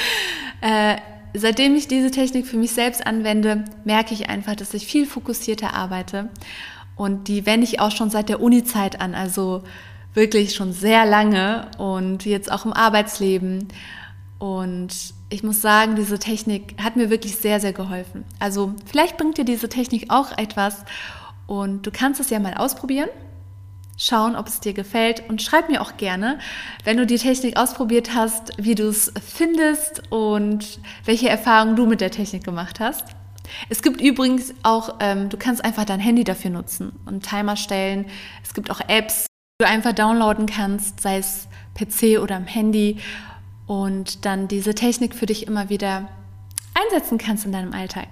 äh, 0.62 0.98
seitdem 1.34 1.76
ich 1.76 1.88
diese 1.88 2.12
Technik 2.12 2.48
für 2.48 2.58
mich 2.58 2.72
selbst 2.72 3.06
anwende, 3.06 3.66
merke 3.84 4.14
ich 4.14 4.30
einfach, 4.30 4.56
dass 4.56 4.74
ich 4.74 4.86
viel 4.86 5.06
fokussierter 5.06 5.74
arbeite. 5.74 6.30
Und 6.96 7.28
die 7.28 7.46
wende 7.46 7.66
ich 7.66 7.80
auch 7.80 7.92
schon 7.92 8.10
seit 8.10 8.30
der 8.30 8.42
Uni-Zeit 8.42 9.00
an, 9.02 9.16
also 9.16 9.64
wirklich 10.14 10.54
schon 10.54 10.74
sehr 10.74 11.06
lange 11.06 11.70
und 11.78 12.26
jetzt 12.26 12.52
auch 12.52 12.66
im 12.66 12.74
Arbeitsleben. 12.74 13.68
Und 14.40 15.14
ich 15.30 15.44
muss 15.44 15.62
sagen, 15.62 15.96
diese 15.96 16.18
Technik 16.18 16.76
hat 16.82 16.96
mir 16.96 17.10
wirklich 17.10 17.36
sehr, 17.36 17.60
sehr 17.60 17.74
geholfen. 17.74 18.24
Also 18.40 18.74
vielleicht 18.86 19.18
bringt 19.18 19.38
dir 19.38 19.46
diese 19.46 19.70
Technik 19.70 20.06
auch 20.10 20.38
etwas 20.38 20.86
und 21.46 21.86
du 21.86 21.92
kannst 21.92 22.22
es 22.22 22.30
ja 22.30 22.40
mal 22.40 22.54
ausprobieren, 22.54 23.10
schauen, 23.98 24.38
ob 24.38 24.48
es 24.48 24.62
dir 24.62 24.74
gefällt 24.74 25.28
und 25.30 25.42
schreib 25.42 25.70
mir 25.70 25.82
auch 25.82 25.98
gerne, 25.98 26.40
wenn 26.86 26.96
du 26.96 27.06
die 27.06 27.18
Technik 27.18 27.58
ausprobiert 27.58 28.16
hast, 28.16 28.54
wie 28.58 28.76
du 28.76 28.88
es 28.88 29.12
findest 29.22 30.04
und 30.10 30.80
welche 31.04 31.28
Erfahrungen 31.28 31.76
du 31.76 31.86
mit 31.86 32.00
der 32.00 32.12
Technik 32.12 32.46
gemacht 32.46 32.80
hast. 32.80 33.04
Es 33.68 33.82
gibt 33.82 34.00
übrigens 34.00 34.54
auch, 34.64 34.96
ähm, 35.02 35.28
du 35.28 35.38
kannst 35.38 35.66
einfach 35.66 35.84
dein 35.84 36.00
Handy 36.00 36.24
dafür 36.24 36.52
nutzen 36.52 36.94
und 37.06 37.28
Timer 37.28 37.58
stellen. 37.58 38.06
Es 38.44 38.54
gibt 38.54 38.72
auch 38.72 38.80
Apps, 38.88 39.26
die 39.26 39.66
du 39.66 39.68
einfach 39.68 39.94
downloaden 39.94 40.46
kannst, 40.46 41.02
sei 41.02 41.18
es 41.18 41.48
PC 41.76 42.20
oder 42.22 42.36
am 42.36 42.46
Handy 42.46 43.00
und 43.70 44.26
dann 44.26 44.48
diese 44.48 44.74
Technik 44.74 45.14
für 45.14 45.28
dich 45.28 45.46
immer 45.46 45.70
wieder 45.70 46.10
einsetzen 46.74 47.20
kannst 47.20 47.46
in 47.46 47.52
deinem 47.52 47.72
Alltag. 47.72 48.08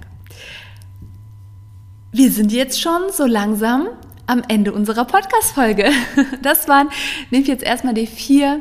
Wir 2.12 2.32
sind 2.32 2.52
jetzt 2.52 2.80
schon 2.80 3.02
so 3.12 3.26
langsam 3.26 3.88
am 4.28 4.43
Ende 4.48 4.72
unserer 4.72 5.06
Podcast-Folge. 5.06 5.89
Das 6.43 6.67
waren 6.67 6.89
nämlich 7.32 7.48
jetzt 7.48 7.63
erstmal 7.63 7.96
die 7.96 8.06
vier 8.06 8.60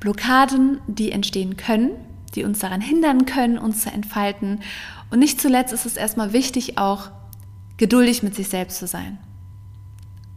Blockaden, 0.00 0.82
die 0.86 1.12
entstehen 1.12 1.56
können, 1.56 1.92
die 2.34 2.44
uns 2.44 2.58
daran 2.58 2.82
hindern 2.82 3.24
können, 3.24 3.56
uns 3.56 3.84
zu 3.84 3.90
entfalten. 3.90 4.60
Und 5.10 5.20
nicht 5.20 5.40
zuletzt 5.40 5.72
ist 5.72 5.86
es 5.86 5.96
erstmal 5.96 6.34
wichtig, 6.34 6.76
auch 6.76 7.10
geduldig 7.78 8.22
mit 8.22 8.34
sich 8.34 8.48
selbst 8.48 8.76
zu 8.76 8.86
sein. 8.86 9.16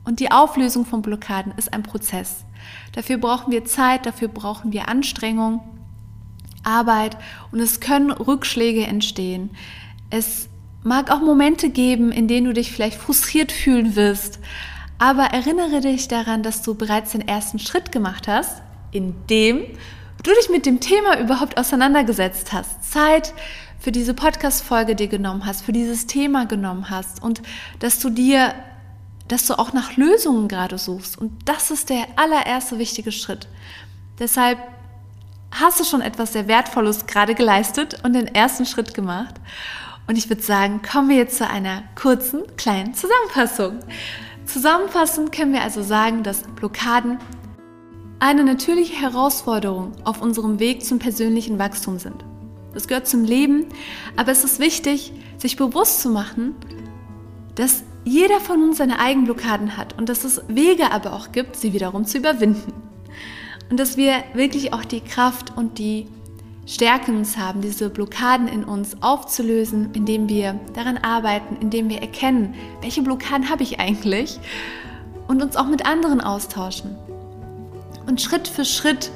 Und 0.06 0.22
die 0.22 0.32
Auflösung 0.32 0.86
von 0.86 1.02
Blockaden 1.02 1.52
ist 1.58 1.74
ein 1.74 1.84
Prozess. 1.84 2.46
Dafür 2.94 3.18
brauchen 3.18 3.52
wir 3.52 3.66
Zeit, 3.66 4.06
dafür 4.06 4.30
brauchen 4.30 4.72
wir 4.72 4.88
Anstrengung. 4.88 5.62
Arbeit 6.64 7.18
und 7.52 7.60
es 7.60 7.80
können 7.80 8.12
Rückschläge 8.12 8.84
entstehen. 8.84 9.52
Es 10.10 10.50
mag 10.84 11.12
auch 11.12 11.22
Momente 11.22 11.70
geben, 11.70 12.12
in 12.12 12.28
denen 12.28 12.48
du 12.48 12.54
dich 12.54 12.72
vielleicht 12.72 12.98
frustriert 12.98 13.52
fühlen 13.52 13.96
wirst, 13.96 14.40
aber 14.98 15.26
erinnere 15.26 15.82
dich 15.82 16.08
daran, 16.08 16.44
dass 16.44 16.62
du 16.62 16.76
bereits 16.76 17.12
den 17.12 17.28
ersten 17.28 17.60
Schritt 17.60 17.92
gemacht 17.92 18.28
hast, 18.28 18.62
indem 18.92 19.66
du 20.24 20.32
dich 20.32 20.50
mit 20.50 20.66
dem 20.66 20.80
Thema 20.80 21.20
überhaupt 21.20 21.58
auseinandergesetzt 21.58 22.54
hast, 22.54 22.92
Zeit 22.92 23.34
für 23.80 23.92
diese 23.92 24.14
Podcast-Folge 24.14 24.96
dir 24.96 25.08
genommen 25.08 25.46
hast, 25.46 25.64
für 25.64 25.72
dieses 25.72 26.06
Thema 26.06 26.46
genommen 26.46 26.92
hast 26.92 27.24
und 27.24 27.42
dass 27.80 28.00
du 28.00 28.12
dir, 28.12 28.54
dass 29.28 29.48
du 29.48 29.58
auch 29.58 29.74
nach 29.74 29.98
Lösungen 29.98 30.48
gerade 30.48 30.78
suchst. 30.78 31.18
Und 31.18 31.32
das 31.46 31.72
ist 31.72 31.90
der 31.90 32.06
allererste 32.16 32.78
wichtige 32.78 33.12
Schritt. 33.12 33.48
Deshalb 34.20 34.60
hast 35.52 35.80
du 35.80 35.84
schon 35.84 36.02
etwas 36.02 36.34
sehr 36.34 36.48
Wertvolles 36.48 37.06
gerade 37.08 37.36
geleistet 37.36 37.98
und 38.04 38.14
den 38.14 38.28
ersten 38.28 38.66
Schritt 38.66 38.94
gemacht. 38.94 39.36
Und 40.08 40.18
ich 40.18 40.30
würde 40.30 40.42
sagen, 40.42 40.82
kommen 40.82 41.10
wir 41.10 41.18
jetzt 41.18 41.38
zu 41.38 41.48
einer 41.48 41.84
kurzen, 41.96 42.44
kleinen 42.58 42.94
Zusammenfassung. 42.94 43.80
Zusammenfassend 44.46 45.32
können 45.32 45.54
wir 45.54 45.62
also 45.62 45.84
sagen, 45.84 46.24
dass 46.24 46.44
Blockaden 46.44 47.20
eine 48.20 48.44
natürliche 48.44 49.00
Herausforderung 49.02 49.94
auf 50.04 50.22
unserem 50.22 50.60
Weg 50.60 50.84
zum 50.86 51.00
persönlichen 51.00 51.60
Wachstum 51.60 52.00
sind. 52.00 52.24
Das 52.74 52.88
gehört 52.88 53.08
zum 53.08 53.24
Leben, 53.24 53.66
aber 54.16 54.32
es 54.32 54.44
ist 54.44 54.60
wichtig, 54.60 55.14
sich 55.38 55.58
bewusst 55.58 56.02
zu 56.02 56.10
machen, 56.10 56.56
dass 57.56 57.84
jeder 58.04 58.40
von 58.40 58.64
uns 58.64 58.78
seine 58.78 59.00
eigenen 59.00 59.26
Blockaden 59.26 59.78
hat 59.78 59.98
und 59.98 60.10
dass 60.10 60.24
es 60.24 60.42
Wege 60.48 60.92
aber 60.92 61.14
auch 61.14 61.32
gibt, 61.32 61.56
sie 61.56 61.74
wiederum 61.74 62.06
zu 62.06 62.18
überwinden. 62.18 62.91
Und 63.72 63.80
dass 63.80 63.96
wir 63.96 64.26
wirklich 64.34 64.74
auch 64.74 64.84
die 64.84 65.00
Kraft 65.00 65.56
und 65.56 65.80
die 65.80 66.06
Stärke 66.66 67.14
uns 67.14 67.38
haben, 67.38 67.62
diese 67.62 67.90
Blockaden 67.90 68.50
in 68.50 68.66
uns 68.66 69.02
aufzulösen, 69.02 69.92
indem 69.94 70.28
wir 70.28 70.60
daran 70.74 70.98
arbeiten, 70.98 71.56
indem 71.62 71.90
wir 71.90 72.02
erkennen, 72.02 72.54
welche 72.82 73.02
Blockaden 73.02 73.50
habe 73.50 73.64
ich 73.64 73.80
eigentlich 73.80 74.42
und 75.30 75.42
uns 75.42 75.56
auch 75.56 75.68
mit 75.68 75.86
anderen 75.86 76.20
austauschen. 76.20 76.98
Und 78.08 78.22
Schritt 78.22 78.50
für 78.50 78.66
Schritt 78.66 79.10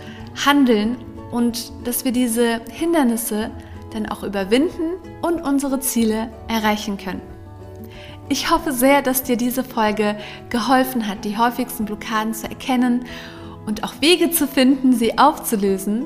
handeln 0.45 0.95
und 1.31 1.73
dass 1.83 2.05
wir 2.05 2.13
diese 2.13 2.61
Hindernisse 2.71 3.51
dann 3.91 4.05
auch 4.05 4.23
überwinden 4.23 4.93
und 5.21 5.41
unsere 5.41 5.81
Ziele 5.81 6.29
erreichen 6.47 6.97
können. 6.97 7.21
Ich 8.29 8.49
hoffe 8.49 8.71
sehr, 8.71 9.01
dass 9.01 9.21
dir 9.21 9.35
diese 9.35 9.65
Folge 9.65 10.17
geholfen 10.49 11.07
hat, 11.09 11.25
die 11.25 11.37
häufigsten 11.37 11.83
Blockaden 11.83 12.33
zu 12.33 12.47
erkennen 12.47 13.05
und 13.65 13.83
auch 13.83 14.01
Wege 14.01 14.31
zu 14.31 14.47
finden, 14.47 14.93
sie 14.93 15.17
aufzulösen, 15.17 16.05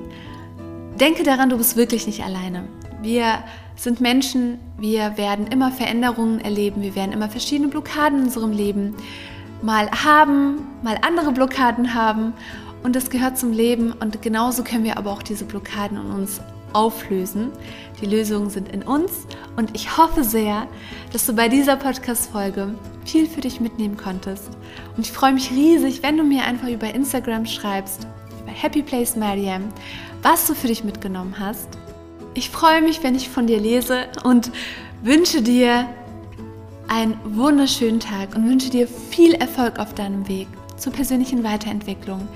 denke 1.00 1.24
daran, 1.24 1.50
du 1.50 1.58
bist 1.58 1.76
wirklich 1.76 2.08
nicht 2.08 2.24
alleine. 2.24 2.66
Wir 3.02 3.44
sind 3.76 4.02
Menschen, 4.02 4.60
wir 4.78 5.18
werden 5.18 5.48
immer 5.48 5.72
Veränderungen 5.72 6.40
erleben, 6.42 6.82
wir 6.82 6.96
werden 6.96 7.14
immer 7.14 7.30
verschiedene 7.30 7.70
Blockaden 7.70 8.20
in 8.20 8.26
unserem 8.26 8.52
Leben 8.52 8.96
mal 9.62 9.90
haben, 9.92 10.68
mal 10.84 10.98
andere 11.02 11.32
Blockaden 11.32 11.94
haben 11.94 12.34
und 12.84 12.96
das 12.96 13.10
gehört 13.10 13.38
zum 13.38 13.52
Leben 13.52 13.92
und 13.94 14.22
genauso 14.22 14.64
können 14.64 14.84
wir 14.84 14.98
aber 14.98 15.12
auch 15.12 15.24
diese 15.24 15.46
Blockaden 15.46 15.98
in 15.98 16.12
uns 16.12 16.42
auflösen. 16.74 17.52
Die 18.02 18.06
Lösungen 18.06 18.50
sind 18.50 18.70
in 18.70 18.84
uns 18.84 19.12
und 19.58 19.76
ich 19.76 19.98
hoffe 19.98 20.24
sehr, 20.24 20.68
dass 21.12 21.26
du 21.26 21.34
bei 21.34 21.50
dieser 21.50 21.76
Podcast-Folge 21.76 22.76
viel 23.06 23.28
für 23.28 23.42
dich 23.42 23.60
mitnehmen 23.60 23.98
konntest. 23.98 24.50
Und 24.96 25.06
ich 25.06 25.12
freue 25.12 25.34
mich 25.34 25.52
riesig, 25.52 26.02
wenn 26.04 26.18
du 26.18 26.24
mir 26.24 26.44
einfach 26.44 26.70
über 26.70 26.94
Instagram 26.94 27.46
schreibst, 27.46 28.08
über 28.42 28.52
Happy 28.52 28.82
Place 28.82 29.16
Mariam, 29.16 29.70
was 30.22 30.48
du 30.48 30.54
für 30.54 30.68
dich 30.68 30.84
mitgenommen 30.84 31.36
hast. 31.40 31.70
Ich 32.34 32.50
freue 32.50 32.82
mich, 32.82 33.04
wenn 33.04 33.16
ich 33.16 33.30
von 33.30 33.48
dir 33.48 33.60
lese 33.60 34.08
und 34.24 34.52
wünsche 35.02 35.42
dir 35.42 35.90
einen 36.88 37.20
wunderschönen 37.24 38.00
Tag 38.00 38.36
und 38.36 38.48
wünsche 38.50 38.70
dir 38.70 38.88
viel 38.88 39.34
Erfolg 39.34 39.80
auf 39.80 39.94
deinem 39.94 40.28
Weg 40.28 40.48
zur 40.78 40.94
persönlichen 40.94 41.44
Weiterentwicklung. 41.44 42.28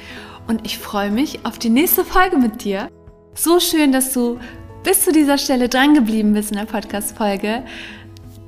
Und 0.48 0.66
ich 0.66 0.78
freue 0.78 1.10
mich 1.10 1.46
auf 1.46 1.58
die 1.58 1.70
nächste 1.70 2.04
Folge 2.04 2.38
mit 2.38 2.64
dir. 2.64 2.90
So 3.36 3.60
schön, 3.60 3.92
dass 3.92 4.14
du 4.14 4.40
bis 4.84 5.02
zu 5.02 5.12
dieser 5.12 5.38
Stelle 5.38 5.68
dran 5.68 5.94
geblieben 5.94 6.34
bist 6.34 6.52
in 6.52 6.58
der 6.58 6.66
Podcast-Folge. 6.66 7.64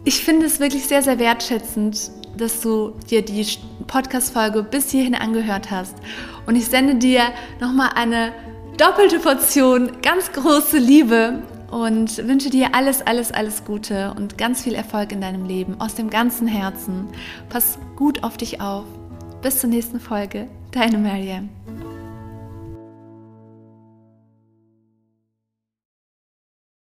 Ich 0.04 0.24
finde 0.24 0.46
es 0.46 0.60
wirklich 0.60 0.86
sehr, 0.86 1.02
sehr 1.02 1.18
wertschätzend, 1.18 2.12
dass 2.38 2.62
du 2.62 2.94
dir 3.10 3.24
die 3.24 3.48
Podcast-Folge 3.88 4.62
bis 4.64 4.92
hierhin 4.92 5.16
angehört 5.16 5.72
hast. 5.72 5.96
Und 6.46 6.56
ich 6.56 6.68
sende 6.68 6.96
dir 6.96 7.24
nochmal 7.60 7.92
eine 7.96 8.32
doppelte 8.78 9.20
Portion 9.20 9.92
ganz 10.02 10.32
große 10.32 10.78
Liebe 10.78 11.42
und 11.72 12.18
wünsche 12.28 12.50
dir 12.50 12.76
alles, 12.76 13.02
alles, 13.02 13.32
alles 13.32 13.66
Gute 13.66 14.14
und 14.16 14.38
ganz 14.38 14.62
viel 14.62 14.76
Erfolg 14.76 15.12
in 15.12 15.22
deinem 15.22 15.46
Leben 15.46 15.80
aus 15.82 15.96
dem 15.96 16.10
ganzen 16.10 16.48
Herzen. 16.48 17.08
Pass 17.50 17.80
gut 17.96 18.24
auf 18.24 18.38
dich 18.38 18.62
auf. 18.62 18.86
Bis 19.42 19.60
zur 19.60 19.70
nächsten 19.70 20.00
Folge. 20.00 20.48
Deine 20.72 20.98
Marianne. 20.98 21.55